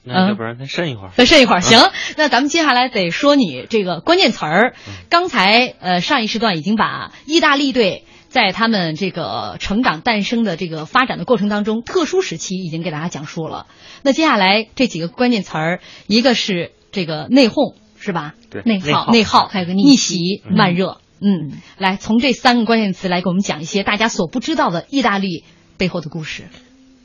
[0.02, 1.10] 那要不然再慎一会儿。
[1.14, 1.78] 再慎一会儿，行。
[2.16, 4.74] 那咱们接下来得说你这个关键词儿。
[5.08, 13.66] 刚才呃上一时段已经把意大利队在他们这个成长、诞生的这个发展的过程当中，特殊时期已经给大家讲述了。
[14.02, 18.34] 那接下来这几个关键词儿，一个是这个内讧，是吧？
[18.50, 20.98] 对内内耗内耗，还有个逆逆袭慢热。
[21.22, 25.44] 嗯，来从这三个关键词来给我们讲一些大家所不知道的意大利
[25.76, 26.44] 背后的故事。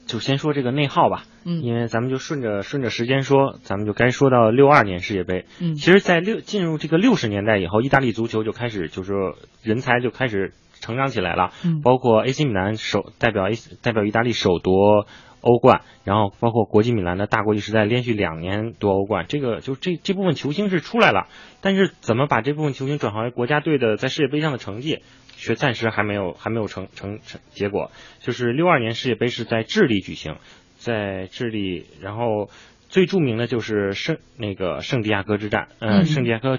[0.07, 5.45] 就先说这个内耗吧，嗯因为咱们就顺着顺着时间说，咱们就该说到六二年世界杯。
[5.59, 15.07] 嗯其实，在六进入这个六十年代以后，意大利足球就开始就是说人才就开始成长起来了，嗯包括 AC 米兰首代表 A 代表意大利首夺
[15.45, 21.27] 欧冠，然后包括国际米兰的大国际时代连续两年夺欧冠，这个就这这部分球星是出来了，
[21.61, 25.03] 但是怎么把这部分球星转化为国家队的在世界杯上的成绩，
[25.37, 27.91] 却暂时还没有还没有成成成结果。
[28.21, 30.37] 就是六二年世界杯是在智利举行，
[30.77, 32.49] 在智利，然后
[32.89, 36.57] 最著名的就是圣那个圣地亚哥之战，呃，嗯圣地亚哥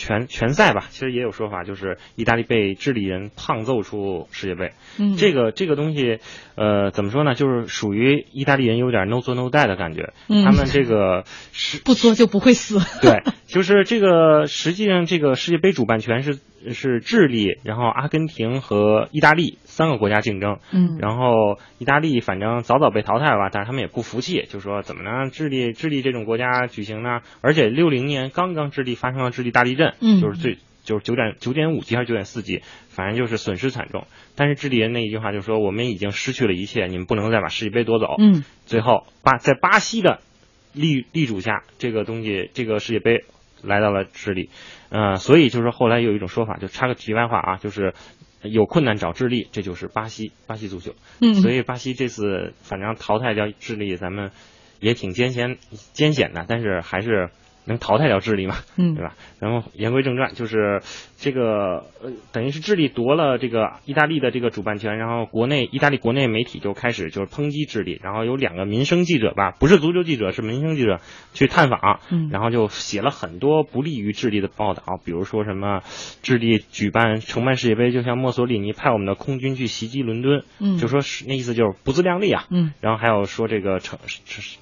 [0.00, 4.72] 全全赛吧，其实也有说法，就是意大利被智利人胖揍出世界杯。
[4.98, 6.18] 嗯这个这个东西，
[6.54, 7.34] 呃，怎么说呢？
[7.34, 10.14] 就是属于意大利人有点 no 作 no die 的感觉。
[10.28, 12.78] 嗯他们这个是不作就不会死。
[13.02, 16.38] 对，就是这个实际上这个世界杯主办权是
[16.72, 20.58] 是智利，然后阿根廷和意大利三个国家竞争。
[20.72, 27.20] 嗯然后意大利反正早早被淘汰了吧，但是他们也不服气，就说怎么呢智利智利这种国家举行呢？
[27.40, 34.06] 而且六零年刚刚智利发生了智利大地震，嗯就是最就是九点九点五级还是九点四级，反正就是损失惨重。
[34.36, 38.16] 但是智利人那一句话就说我们已经失去了一切，你们不能再把世界杯夺走。
[38.18, 40.20] 嗯最后巴在巴西的
[40.72, 43.24] 力力主下，这个东西这个世界杯
[43.62, 44.48] 来到了智利，
[44.90, 47.94] 呃，所以就是后来有一种说法，就插个题外话啊，就是
[48.42, 50.94] 有困难找智利，这就是巴西巴西足球。
[51.20, 54.30] 嗯所以巴西这次反正淘汰掉智利，咱们
[54.80, 55.58] 也挺艰险
[55.92, 57.30] 艰险的，但是还是
[57.70, 58.94] 能淘汰掉智利嘛，嗯。
[58.94, 59.14] 对吧？
[59.38, 60.82] 然后言归正传，就是
[61.16, 71.00] 这个呃，等于是智利夺了这个意大利的这个主办权，然后国内意大利国内媒体就开始就是抨击智利，然后有两个民生记者吧，不是足球记者，是民生记者
[71.32, 75.80] 去探访，嗯然后就写了很多不利于智利的报道，比如说什么
[76.22, 80.76] 智利举办承办世界杯，就像墨索里尼派我们的空军去袭击伦敦，嗯。
[80.76, 82.72] 就说是那意思就是不自量力啊，嗯。
[82.80, 83.98] 然后还有说这个成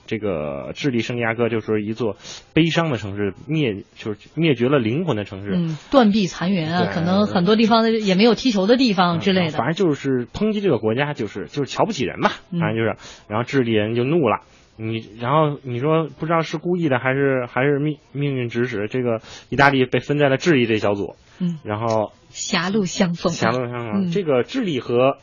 [0.07, 2.17] 这个智利圣地亚哥就是一座
[2.53, 9.57] 悲伤的城市，灭就是灭绝了灵魂的城市，嗯，断壁残垣啊，可能很多地方也没有踢球的地方之类的。
[9.57, 12.61] 反正就是抨击这个国家，就是就是瞧不起人吧，嗯。
[12.61, 12.97] 反正就是，
[13.29, 14.41] 然后智利人就怒了。
[14.81, 24.11] 你然后你说不知道是故意的还是还是命命运指使，这个意大利被分在了智利这小组，嗯，然后狭路相逢啊，狭路相逢，嗯。
[24.13, 25.19] 这个智利和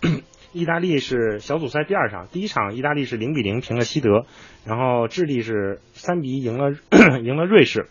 [0.55, 4.25] 意大利是小组赛第二场，第一场意大利是零比零平了西德，
[4.65, 6.71] 然后智利是三比一赢了
[7.21, 7.87] 赢了瑞士，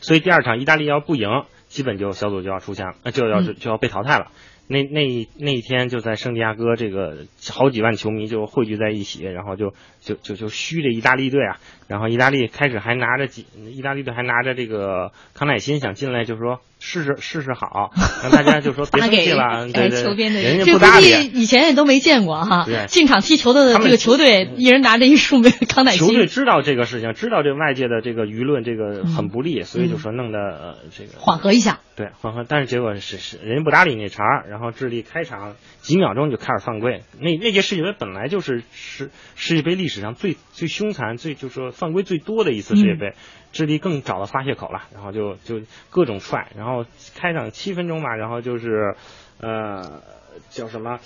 [0.00, 3.54] 所以第二场意大利要不赢，基本就小组就要出现，了就要嗯。
[3.54, 4.32] 就要被淘汰了。
[4.66, 17.92] 那那那一天就在圣地亚哥，这个好几万球迷就汇聚在一起，然后就就就就嘘着意大利队啊，然后意大利开始还拿着几，意大利队还拿着这个康乃馨想进来，就说试试试试好，
[18.24, 21.06] 让大家就说别生气了，对对，球边的人人家不搭理。
[21.06, 22.86] 计以前也都没见过哈对。
[22.88, 31.78] 进场踢球的这个球队，一人拿着一束康乃馨，球队知道这个事情，知道这外界的这个舆论这个很不利，所以嗯就说弄得呃这个缓和一下。
[31.94, 37.02] 对，缓和，但是结果是是人家不搭理那茬儿，然后智利开场几秒钟就开始犯规。
[37.20, 43.14] 那那届世界杯本来就是世世界杯历史上最最凶残、最就是说犯规最多的一次世界杯，
[43.52, 45.60] 智利更找到发泄口了，然后就就
[45.90, 46.84] 各种踹，然后
[47.14, 48.96] 开场七分钟吧，然后就是
[49.40, 50.02] 呃
[50.50, 50.98] 叫什么？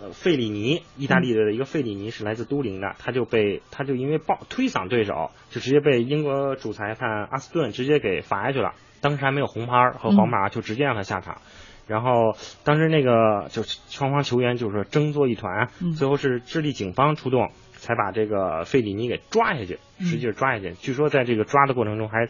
[0.00, 8.74] 呃，费里尼，意大利的一个费里尼是来自都灵的，他就被他就因为抱推搡对手，就直接被英国主裁判阿斯顿直接给罚下去了。
[9.00, 11.40] 当时还没有红牌和黄牌，就直接让他下场。
[11.86, 20.72] 然后当时那个就双方球员就是争作一团，嗯最后是智利警方出动，才把这个费里尼给抓下去，使劲抓下去。
[20.74, 22.28] 据说在这个抓的过程中还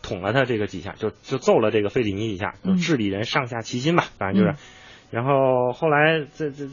[0.00, 4.54] 捅了他这个几下，就就揍了这个费里尼几下，就治理人上下齐心吧，反正就是。
[4.54, 4.56] 嗯
[5.12, 6.64] 然后后来这这。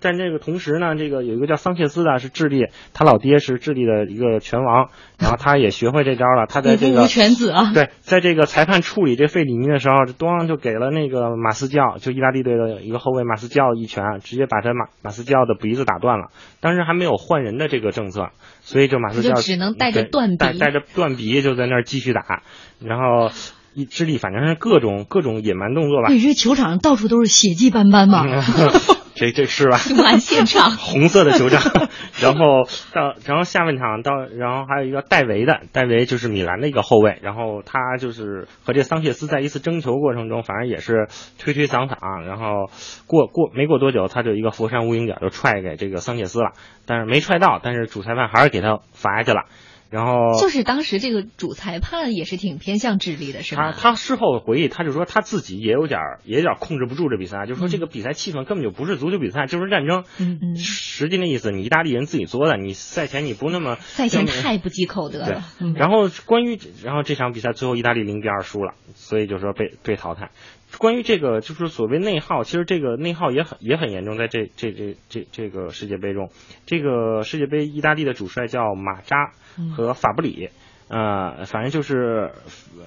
[0.00, 6.46] 但这个同时呢，这个有一个叫桑切斯的，是智利，他老爹是智利的一个拳王，然后他也学会这招了。
[6.48, 16.28] 他在这个子啊，对，在这个裁判处理这费里尼的时候，咣就给了那个马斯教，就意大利队的一个后卫马斯教一拳，直接把他马马斯教的鼻子打断了。
[16.60, 18.28] 当时还没有换人的这个政策，
[18.60, 22.42] 所以就马斯教就只能带着断鼻带带着断鼻就在那儿继续打，
[22.80, 23.30] 然后
[23.74, 26.08] 一智利反正是各种各种野蛮动作吧。
[26.08, 28.24] 你这球场上到处都是血迹斑斑嘛。
[29.18, 29.78] 这这是吧？
[30.02, 31.88] 完现场 红色的球场，
[32.22, 42.70] 然后到然后下半场到，然后还有一个戴维的，戴维就是米兰的一个后卫，然后他就是和这桑切斯在一次争球过程中，反正也是推推搡搡，然后
[43.06, 46.52] 过过没过多久，他就一个佛山无影脚就踹给这个桑切斯了，
[46.86, 49.42] 但是没踹到，但是主裁判还是给他罚下去了。
[49.90, 53.72] 然后就是当时这个主裁判也是挺偏向智利的，是吧？
[53.72, 60.04] 他他事后回忆，他就说他自己也有点儿也有点控制不住这比赛，就说这个比赛气氛根本就不是足球比赛，就是战争。
[60.18, 70.30] 嗯嗯实际那意思，你意大利人自己作的，你赛前你不那么赛前太不积口德对了。，嗯然后关于然后这场比赛最后意大利零比二输了，所以就说被被淘汰。
[70.78, 76.30] 关于这个就是所谓内耗，其实这个内耗也很也很严重，在这这这这这个世界杯中，
[76.66, 80.50] 这个世界杯意大利的主帅叫马扎嗯和法布里，
[80.88, 82.30] 呃，反正就是。
[82.78, 82.84] 呃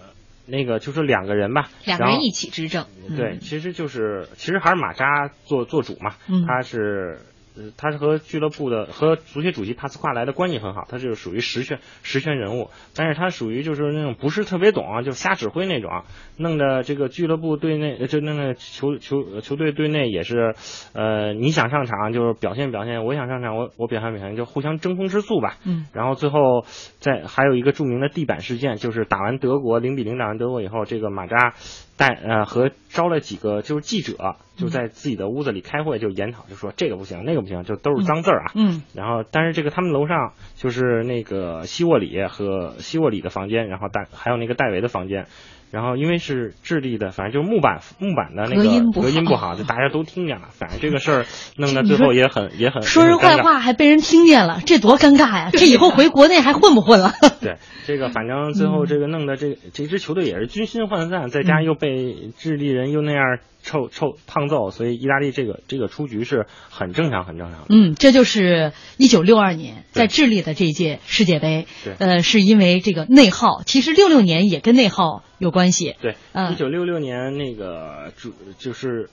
[0.48, 7.20] 那个就是两个人吧，两个人一起执政，对，其实就是其实还是马扎做做主嘛，嗯他是。
[7.56, 16.04] 呃，他是和俱乐部的和足协主席帕斯夸莱的关系很好，他就是属于实权实权人物，但是他属于就是那种不是特别懂啊，就瞎指挥那种啊，
[16.38, 20.56] 弄得这个俱乐部队内呃就弄得球球球队队内也是，
[20.94, 25.58] 呃，你想上场就是表现表现，我想上场我我表现表现，就互相争风吃醋吧。
[25.66, 26.66] 嗯，然后最后
[27.00, 31.54] 在还有一个著名的地板事件，就是打完德国零比零打完德国以后，这个马扎
[32.02, 38.52] 带呃和招了几个就是记者，就在自己的屋子里开会，就研讨，就说这个不行，那个不行，就都是脏字儿啊。
[38.56, 45.28] 嗯然后，但是这个他们楼上就是那个希沃里和希沃里的房间，然后戴还有那个戴维的房间，
[45.72, 50.50] 然后因为是智利的，反正就是木板木板的那个隔音不好隔音不好，就大家都听见了。
[50.52, 51.26] 反正这个事儿
[51.58, 53.38] 弄得最后也很也很说人坏。
[53.42, 55.50] 话还被人听见了，这多尴尬呀！
[55.52, 57.14] 这以后 回国内还混不混了？
[57.42, 57.58] 对，
[57.88, 67.68] 这个反正最后这个弄的这这支球队也是军心涣散，再加上又被智利人又那样臭臭胖揍，所以意大利这个这个出局是很正常很正常的。
[67.70, 75.96] 嗯，这就是一九六二年在智利的这一届世界杯，对呃，是因为这个内耗，其实六六年也跟内耗有关系。
[76.02, 79.10] 对，嗯一九六六年那个主就是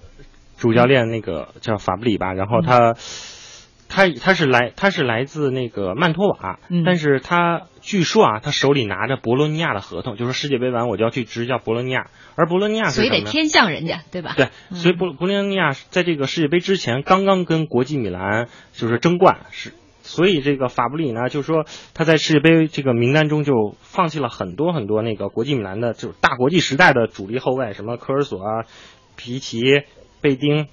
[0.57, 2.95] 主教练那个叫法布里吧，然后他、
[3.89, 12.91] 他他是来他是来自那个曼托瓦，嗯但是他据说啊，他手里拿着博洛尼亚的合同，就说世界杯完我就要去执教博洛尼亚，而博洛尼亚？
[12.91, 14.35] 所以得偏向人家，对吧？
[14.37, 19.73] 对，所以博博洛尼亚在这个世界杯之前刚刚跟国际米兰就是争冠，是，
[20.09, 28.65] 所以这个法布里呢，就是说他在世界杯这个名单中就放弃了很多很多那个国际米兰的就是大国际时代的主力后卫，什么科尔索啊、
[29.17, 29.61] 皮奇、
[30.21, 30.67] 贝丁。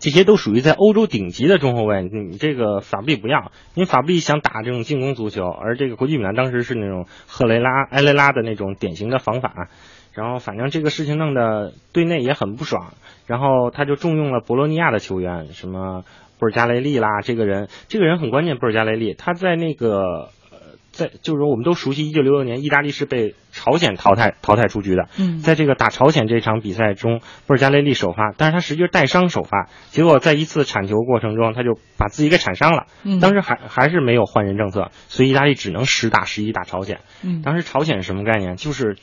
[0.00, 9.68] 这些都属于在欧洲顶级的中后卫，你这个法布里不要，因为法布里想打这种进攻足球，而这个国际米兰当时是那种赫雷拉、埃雷拉的那种典型的防反，
[10.12, 12.94] 然后反正这个事情弄得队内也很不爽，
[13.26, 16.04] 然后他就重用了博洛尼亚的球员，什么
[16.38, 20.30] 布尔加雷利啦，这个人，这个人很关键，布尔加雷利，他在那个。
[20.50, 20.56] 呃
[20.92, 25.10] 在就是说，我们都熟悉，一九六六年意大利是被朝鲜淘汰淘汰出局的。
[25.18, 32.86] 嗯在这个打朝鲜这场比赛中，布尔加雷利首发，但是他实际是带伤首发，结果在一次铲球过程中，他就把自己给铲伤了。
[33.04, 37.00] 嗯当时还还是没有换人政策，所以意大利只能十打十一打朝鲜。
[37.22, 38.56] 嗯当时朝鲜是什么概念？
[38.56, 38.96] 就是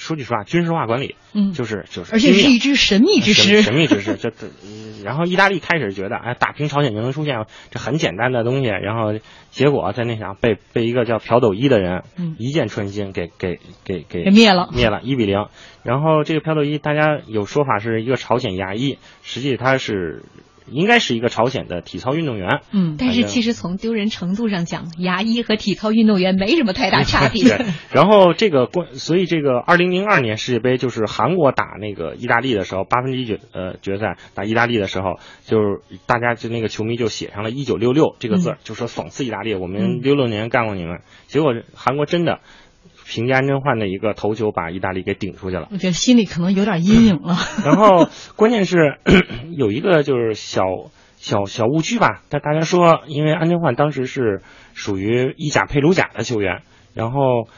[0.00, 3.60] 说句实话，军事化管理，嗯就是就是，而且是一支神秘之师。
[3.62, 4.16] 神秘之师。
[4.18, 9.18] 这这，嗯然后意大利开始觉得，哎，打平朝鲜就能出现这很简单的东西，然后
[9.50, 15.46] 结果在那啥被被一个叫朴斗一的人，嗯一箭穿心给给给给给灭了灭了，一比零。
[15.82, 20.24] 然后这个朴斗一，大家有说法是一个朝鲜牙医，实际他是
[20.70, 22.60] 应该是一个朝鲜的体操运动员。
[22.72, 27.42] 嗯但是其实从丢人程度上讲，牙医和体操运动员没什么太大差别。
[27.56, 41.00] 对，然后这个关，所以这个二零零二年世界杯就是韩国打那个意大利的时候，八分之一决呃决赛打意大利的时候，就是大家就那个球迷就写上了一九六六这个字儿，就说讽刺意大利，我们嗯六六年干过你们。
[41.26, 42.40] 结果韩国真的
[43.10, 45.66] 凭借安贞焕的一个头球把意大利给顶出去了。
[45.72, 47.36] 我觉得心里可能有点阴影了。
[47.66, 48.98] 然后关键是
[49.56, 50.62] 有一个就是小
[51.16, 54.42] 小小误区吧，但大家说，因为安贞焕当时是
[54.74, 56.62] 属于意甲佩鲁贾的球员，
[56.94, 57.48] 然后。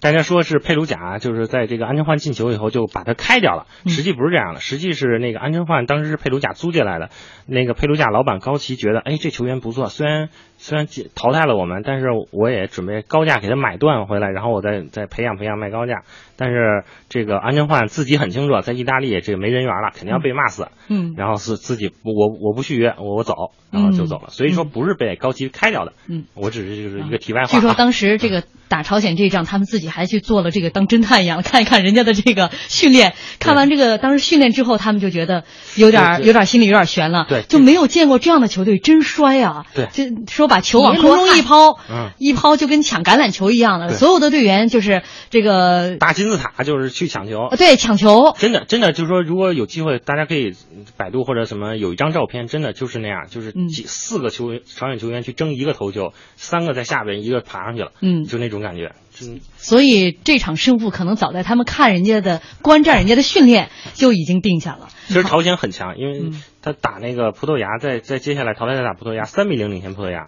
[0.00, 7.08] 大家说是佩鲁贾，就是在这个安贞焕进球以后就把他开掉了，嗯实际不是这样的，实际是那个安贞焕当时是佩鲁贾租借来的，
[7.46, 10.28] 那个佩鲁贾老板高奇觉得，哎，这球员不错，虽然
[10.64, 16.04] 虽然淘汰了我们，但是我也准备高价给他买断回来，然后我再再培养培养卖高价。
[16.36, 20.68] 但是这个安贞焕自己很清楚，在意大利这个没人缘了，肯定要被骂死。
[20.88, 23.34] 嗯然后是自己我我不续约，我我走，
[23.70, 24.30] 然后就走了。
[24.30, 25.92] 所以说不是被高级开掉的。
[26.08, 27.50] 嗯，我只是就是一个题外话、啊。
[27.50, 33.12] 据说当时这个打朝鲜这一仗，他们自己还去做了这个当侦探一样，看一看人家的这个训练。
[33.38, 35.44] 看完这个当时训练之后，他们就觉得
[35.76, 37.26] 有点有点心里有点悬了。
[37.28, 39.66] 对就没有见过这样的球队，真衰啊！
[39.74, 47.48] 对就说把球往空中一抛，嗯一抛就跟抢橄榄球一样的，所有的队员就是这个大金字塔就是去抢球。
[47.50, 48.32] 呃对抢球。
[48.38, 58.92] 真的，真的就是说，如果有机会，大家可以嗯百度或者什么有一张照片，真的就是那样，就是嗯几、四个球员朝鲜球员去争一个头球，三个在下边，一个爬上去了，嗯就那种感觉。
[59.12, 64.88] 真所以这场胜负可能早在他们看人家的观战人家的训练就已经定下了。
[65.06, 70.26] 其实朝鲜很强，因为嗯他打那个葡萄牙，在在接下来淘汰赛打葡萄牙，三比零领先葡萄牙。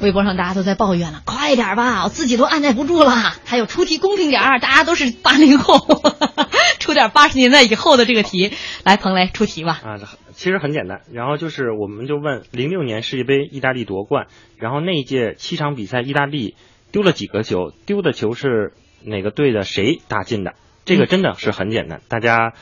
[0.00, 3.12] 微博上大家都在抱怨了，快点吧，我自己都按耐不住了。
[3.44, 5.78] 还有出题公平点儿，大家都是八零后，
[6.78, 8.52] 出点八十年代以后的这个题。
[8.84, 9.80] 来，彭雷出题吧。
[9.84, 9.98] 啊，
[10.32, 11.00] 其实很简单。
[11.12, 14.26] 然后就是，我们就问零六年世界杯意大利夺冠，
[14.56, 16.54] 然后那一届七场比赛，意大利
[16.92, 17.72] 丢了几个球？
[17.86, 18.72] 丢的球是
[19.02, 20.54] 哪个队的谁打进的？
[20.84, 22.54] 这个真的是很简单，大家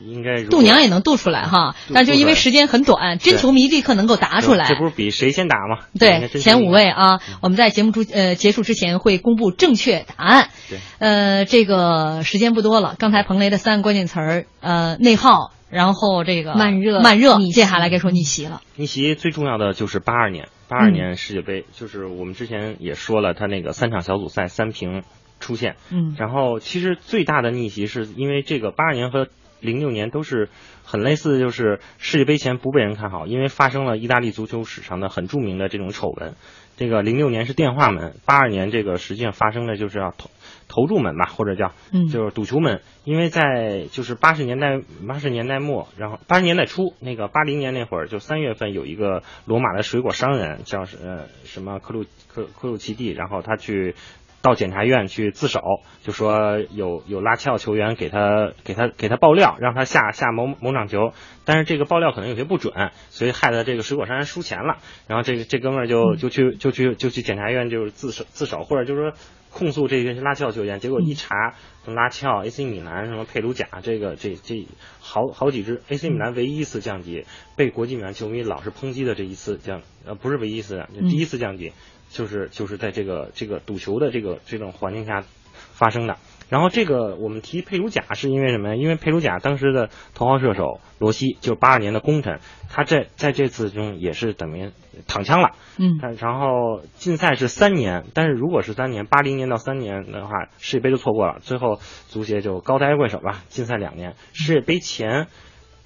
[0.00, 4.66] 应该度娘也能度出来哈，度但就因为时间很短，真球迷立刻能够答出来。
[4.68, 5.84] 这不是比谁先答吗？
[5.98, 10.48] 对前五位啊，我们在节目出呃结束之前会公布正确答案。
[10.68, 18.60] 对，呃，这个时间不多了，刚才彭雷的三个关键词儿，呃，内耗，然后这个慢热慢热，接下来该说逆袭了。
[18.76, 20.92] 逆袭最重要的就是八二年，八二嗯。
[20.92, 25.02] 年世界杯，就是我们之前也说了，他那个三场小组赛三平
[25.40, 26.14] 出现，嗯。
[26.18, 29.28] 然后其实最大的逆袭是因为这个八二年和
[29.62, 30.50] 零六年都是
[30.84, 36.34] 很类似，就是世界杯前不被人看好，因为发生了意大利足球史上的很著名的这种丑闻，
[36.76, 40.30] 这个零六年是电话门，八二年这个实际上发生的就是要投
[40.68, 53.94] 投注门吧，或者叫嗯就是赌球门，因为在就是八十年代八十年代末，然后八十年代初，那个八零年那会儿，就三月份有一个罗马的水果商人叫是呃什么克鲁克克鲁奇蒂，然后他去。
[54.42, 55.60] 到检察院去自首，
[56.02, 61.12] 就说有有拉齐奥球员给他给他给他爆料，让他下下某某场球，
[61.44, 64.78] 但是这个爆料可能有些不准，所以害得这个水果商人输钱了。
[65.06, 69.12] 然后这个这哥们儿就就去就去就去检察院就是自首自首，或者就是说
[69.50, 70.80] 控诉这些拉齐奥球员。
[70.80, 71.54] 结果一查，
[71.86, 74.66] 拉齐奥、AC 米兰、什么佩鲁贾，这个这这
[74.98, 81.72] 好好几支 AC 米兰唯一一次降级，被国际米兰球迷老是抨击的这一次降呃不是唯一一次，第一次降级。
[82.12, 86.16] 就是就是在这个这个赌球的这个这种环境下发生的。
[86.48, 88.74] 然后这个我们提佩鲁贾是因为什么呀？
[88.74, 94.70] 因为佩鲁贾当时的头号射手罗西，就是八二年的功臣，他在在这次中也是等于
[95.08, 95.52] 躺枪了。
[95.78, 101.38] 嗯但然后禁赛是三年，但是如果是三年，八零年到三年的话，世界杯就错过了。
[101.40, 104.14] 最后足协就高抬贵手吧，禁赛两年。
[104.34, 105.28] 世界杯前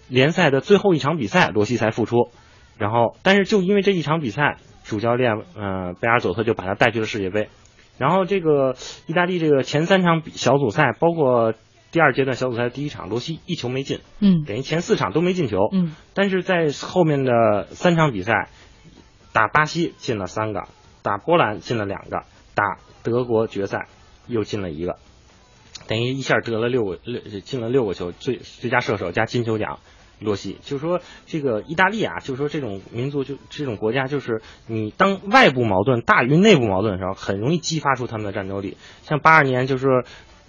[0.09, 2.31] 联赛的最后一场比赛，罗西才复出。
[2.77, 7.49] 然后，但是就因为这一场比赛，主教练呃贝尔佐特就把他带去了世界杯。
[7.99, 8.77] 然后这个
[9.07, 11.55] 意大利这个前三场比小组赛，包括
[11.91, 15.59] 第二阶段小组赛第一场，罗西一球没进，嗯等于前四场都没进球。
[15.73, 18.51] 嗯但是在后面的三场比赛，
[19.33, 20.69] 打巴西进了三个，
[21.03, 22.25] 打波兰进了两个，
[22.55, 23.89] 打德国决赛
[24.27, 24.97] 又进了一个，
[25.89, 29.79] 等于一下得了六个六进了六个球，最最佳射手加金球奖。
[30.19, 38.77] 洛西就是说，这个意大利啊，就是说这种民族就这种国家，就是你当外部矛盾大于内部矛盾的时候，很容易激发出他们的战斗力。
[39.03, 40.05] 像八二年就是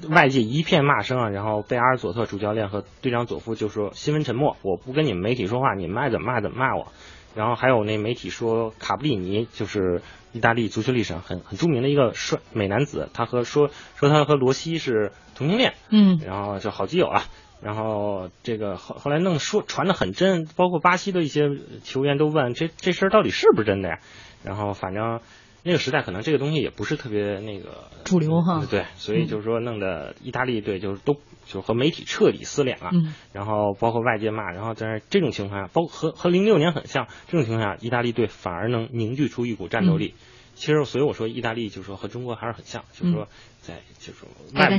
[0.09, 6.91] 外界一片骂声啊，然后贝阿尔佐特主教练和队长佐夫就说新闻沉默，我不跟你们媒体说话，你们爱怎么骂怎么骂我。
[7.35, 10.01] 然后还有那媒体说卡布里尼就是
[10.31, 17.23] 意大利足球历史上很很著名的一个帅美男子，他和说说他和罗西是同性恋，嗯然后就好基友了。
[17.61, 21.49] 然后这个后后来弄说传的很真，包括巴西的一些
[21.83, 23.99] 球员都问这这事儿到底是不是真的呀？
[24.43, 25.19] 然后反正
[25.63, 32.91] 那个时代可能这个东西也不是特别那个主流哈对，所以就是说弄得意大利队就是都就和媒体彻底撕脸了。
[32.93, 40.13] 嗯然后包括外界骂，然后在这种情况下，包括和和零六年很像，这种情况下，意大利队反而能凝聚出一股战斗力。
[40.57, 43.27] 其实，所以我说意大利就是说和中国还是很像，就是说
[43.61, 44.27] 在就是说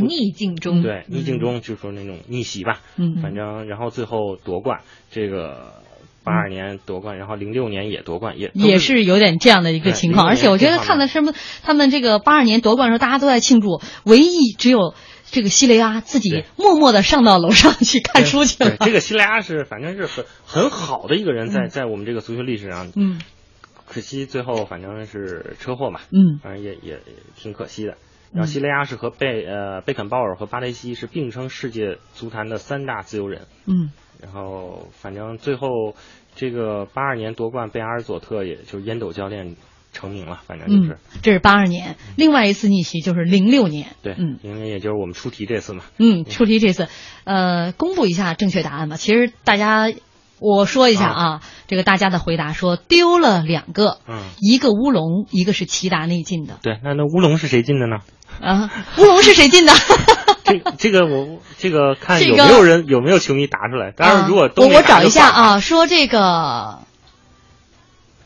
[0.01, 3.22] 逆境中，对逆境中就是说那种逆袭吧，嗯。
[3.22, 5.74] 反正然后最后夺冠，这个
[6.24, 14.95] 八二年夺冠，然后零六年也夺冠，也都也是有点这样的一个情况，而且我觉得看的什么，他们这个八二年夺冠的时候，大家都在庆祝，唯一只有
[15.31, 18.70] 这个西雷阿自己默默的上到楼上去看书去了。
[18.76, 18.87] 对。
[18.87, 23.20] 这个西雷阿是反正是很很好的一个人，在在我们这个足球历史上，嗯
[23.89, 27.01] 可惜最后反正是车祸嘛，嗯反正也也也
[27.36, 27.97] 挺可惜的。
[28.32, 33.47] 然后西雷亚是和贝呃贝肯鲍尔和巴雷西是并称世界足坛的三大自由人。
[33.66, 35.95] 嗯然后反正最后
[36.34, 39.57] 这个八二年夺冠，贝阿尔佐特也就是烟斗教练
[39.93, 43.86] 成名了，反正就是、嗯，这是八二年，另外一次逆袭就是零六年。
[44.03, 45.84] 对，嗯因为也就是我们出题这次嘛。
[45.99, 46.89] 嗯，出题这次，
[47.24, 48.97] 呃，公布一下正确答案吧。
[48.97, 49.91] 其实大家，
[50.41, 57.97] 我说一下啊，这个大家的回答说丢了两个，嗯，一个乌龙，一个是齐达内进的对，那那乌龙是谁进的呢？
[58.41, 59.72] 啊，乌龙是谁进的？
[60.45, 63.91] 这这个我这个看有没有人有没有球迷答出来。
[63.91, 66.78] 当然，如果都啊、我我找一下啊，说这个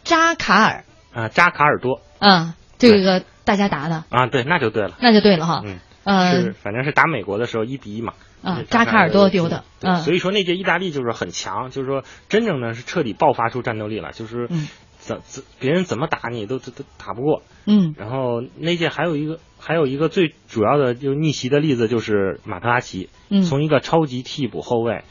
[0.04, 0.84] 扎卡尔，
[1.14, 4.92] 啊，扎卡尔多嗯，这个大家答的，啊，对，那就对了。
[5.00, 5.62] 那就对了哈。
[5.64, 8.14] 嗯，呃是，反正是打美国的时候一比一嘛。
[8.42, 17.42] 啊扎卡尔多丢的对嗯所以说那届意大利就是很强，就是说真正呢是彻底爆发出战斗力了，就是嗯怎怎别人怎么打你都都都打不过。
[17.66, 25.05] 嗯然后那届还有一个还有一个最主要的就逆袭的例子就是马特拉齐，嗯从一个超级替补后卫，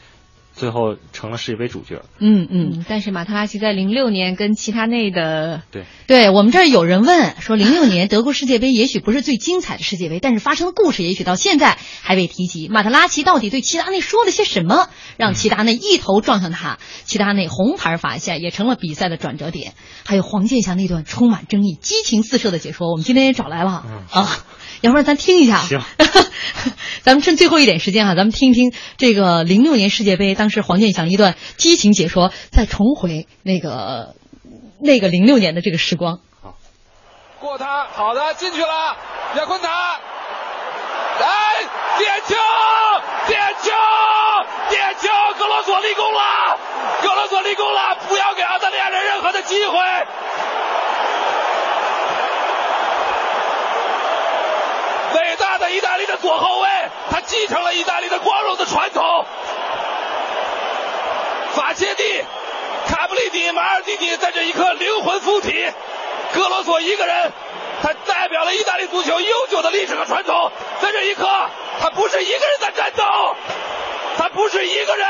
[0.62, 2.04] 最后成了世界杯主角。
[2.20, 12.68] 嗯嗯，嗯，但是马特拉齐在零六年跟齐达内的对，对我们这儿有人问说，零六年德国世界杯也许不是最精彩的世界杯，但是发生的故事也许到现在还未提及。
[12.68, 14.88] 马特拉齐到底对齐达内说了些什么，
[15.18, 16.78] 让齐达内一头撞向他？
[17.06, 19.74] 齐达内红牌罚下，也成了比赛的转折点。
[20.06, 24.46] 还有黄健翔那段充满争议、激情四射的解说，我们今天也找来了、嗯啊。
[24.82, 25.80] 要不然咱听一下，行，
[27.04, 34.16] 咱们趁最后一点时间哈、咱们听一听这个零六年世界杯，当时黄健翔一段激情解说，再重回那个
[34.80, 36.20] 那个零六年的这个时光。
[36.42, 36.58] 好
[37.40, 38.98] 过他，好的，进去了，
[39.36, 39.70] 亚昆塔，
[41.20, 41.28] 来，
[41.98, 42.36] 点球，
[43.28, 43.72] 点球，
[44.70, 46.60] 点球，格罗索立功了，
[47.02, 49.78] 格罗索立功了，不要给澳大利亚人任何的机会。
[55.14, 56.70] 伟大的意大利的左后卫，
[57.10, 59.26] 他继承了意大利的光荣的传统。
[61.54, 62.24] 法切蒂、
[62.88, 65.70] 卡布里尼、马尔蒂尼在这一刻灵魂附体，
[66.34, 67.32] 格罗索一个人，
[67.82, 70.52] 他代表了意大利足球悠久的历史和传统。
[70.82, 71.28] 在这一刻，
[71.82, 73.04] 他不是一个人在战斗，
[74.18, 75.08] 他不是一个人。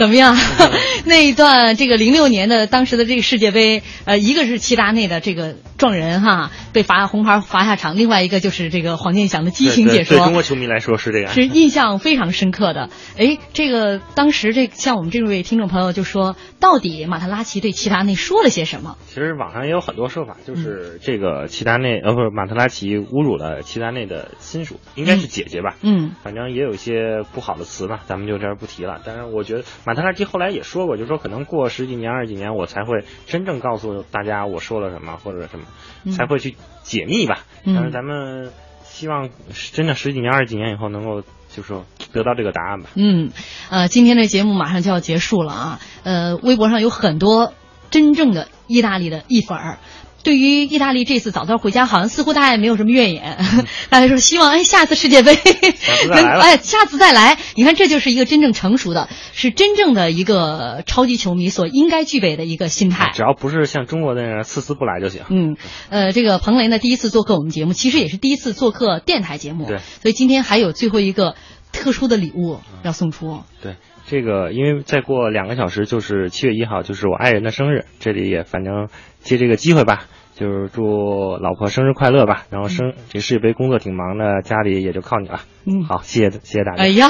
[0.00, 0.34] 怎么样？
[1.04, 12.90] 那一段这个零六年的当时的这个世界杯，呃，一个是齐达内的这个撞人哈，被罚红牌罚下场；另外一个就是这个黄健翔的激情解说，对中国球迷来说是这样，是印象非常深刻的。
[13.16, 18.98] 哎，这个当时这像我们这位听众朋友就说，到底马特拉齐对齐达内说了些什么？
[19.06, 25.76] 其实网上也有很多说法，就是这个齐达内呃不是马特拉齐侮辱了齐达内的亲属，应该是姐姐吧？
[25.80, 29.00] 嗯，反正也有一些不好的词吧，咱们就这儿不提了。
[29.02, 35.69] 但是我觉得马特拉齐后来也说过，就说可能过十几年、二十几年，我才会真正告诉大家我说了什么或者什么，嗯
[36.10, 37.44] 才会去解密吧。
[37.64, 38.52] 但是咱们
[38.84, 39.30] 希望
[39.72, 41.22] 真的十几年、二十几年以后能够
[41.54, 42.90] 就说得到这个答案吧。
[42.94, 43.30] 嗯，
[43.70, 45.80] 呃，今天的节目马上就要结束了啊。
[46.02, 47.52] 呃，微博上有很多
[47.90, 49.78] 真正的意大利的意粉儿。
[50.22, 53.38] 对于意大利这次早早回家，好像似乎大家也没有什么怨言。
[53.88, 55.38] 大家说希望哎下次世界杯
[56.08, 57.38] 能哎下次再来。
[57.54, 63.12] 你看这就是一个真正成熟的，是真正的一个超级球迷所应该具备的一个心态。
[63.14, 65.22] 只要不是像中国那样次次不来就行。
[65.30, 65.56] 嗯，
[65.88, 69.66] 呃，这个彭雷呢第一次做客我们节目，其实也是第一次做客电台节目。
[69.66, 71.34] 对，所以今天还有最后一个
[71.72, 73.40] 特殊的礼物要送出。
[73.62, 73.76] 对。
[74.10, 77.84] 这个，因为再过两个小时就是七月一号，就是我爱人的生日。
[78.00, 78.88] 这里也反正
[79.20, 82.42] 借这个机会吧，就是祝老婆生日快乐吧。
[82.50, 85.42] 然后生、嗯、这世界杯工作挺忙的，家里也就靠你了。
[85.64, 86.82] 嗯，好，谢谢谢谢大家。
[86.82, 87.08] 哎呀，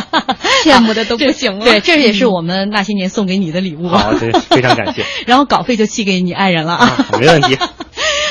[0.64, 1.64] 羡慕的都不行了。
[1.66, 3.88] 对，这也是我们那些年送给你的礼物。
[3.88, 5.04] 好，对，非常感谢。
[5.28, 7.58] 然后稿费就寄给你爱人了啊，没问题。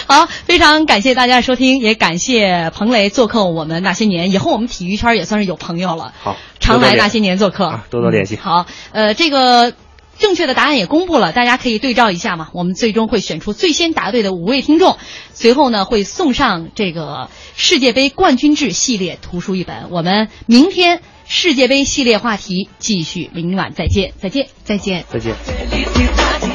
[0.08, 4.32] 好，非常感谢大家的收听，也感谢彭雷做客我们那些年。
[4.32, 6.14] 以后我们体育圈也算是有朋友了。
[6.22, 8.38] 好，常来那些年做客，啊、多多联系、嗯。
[8.42, 9.74] 好，呃，这个
[10.20, 12.50] 正确的答案也公布了，大家可以对照一下嘛。
[12.54, 14.98] 我们最终会选出最先答对的五位听众，
[15.34, 19.90] 随后呢会送上这个世界杯冠军制系列图书一本。
[19.90, 26.53] 我们明天世界杯系列话题继续，明晚再见，再见，再见，再见。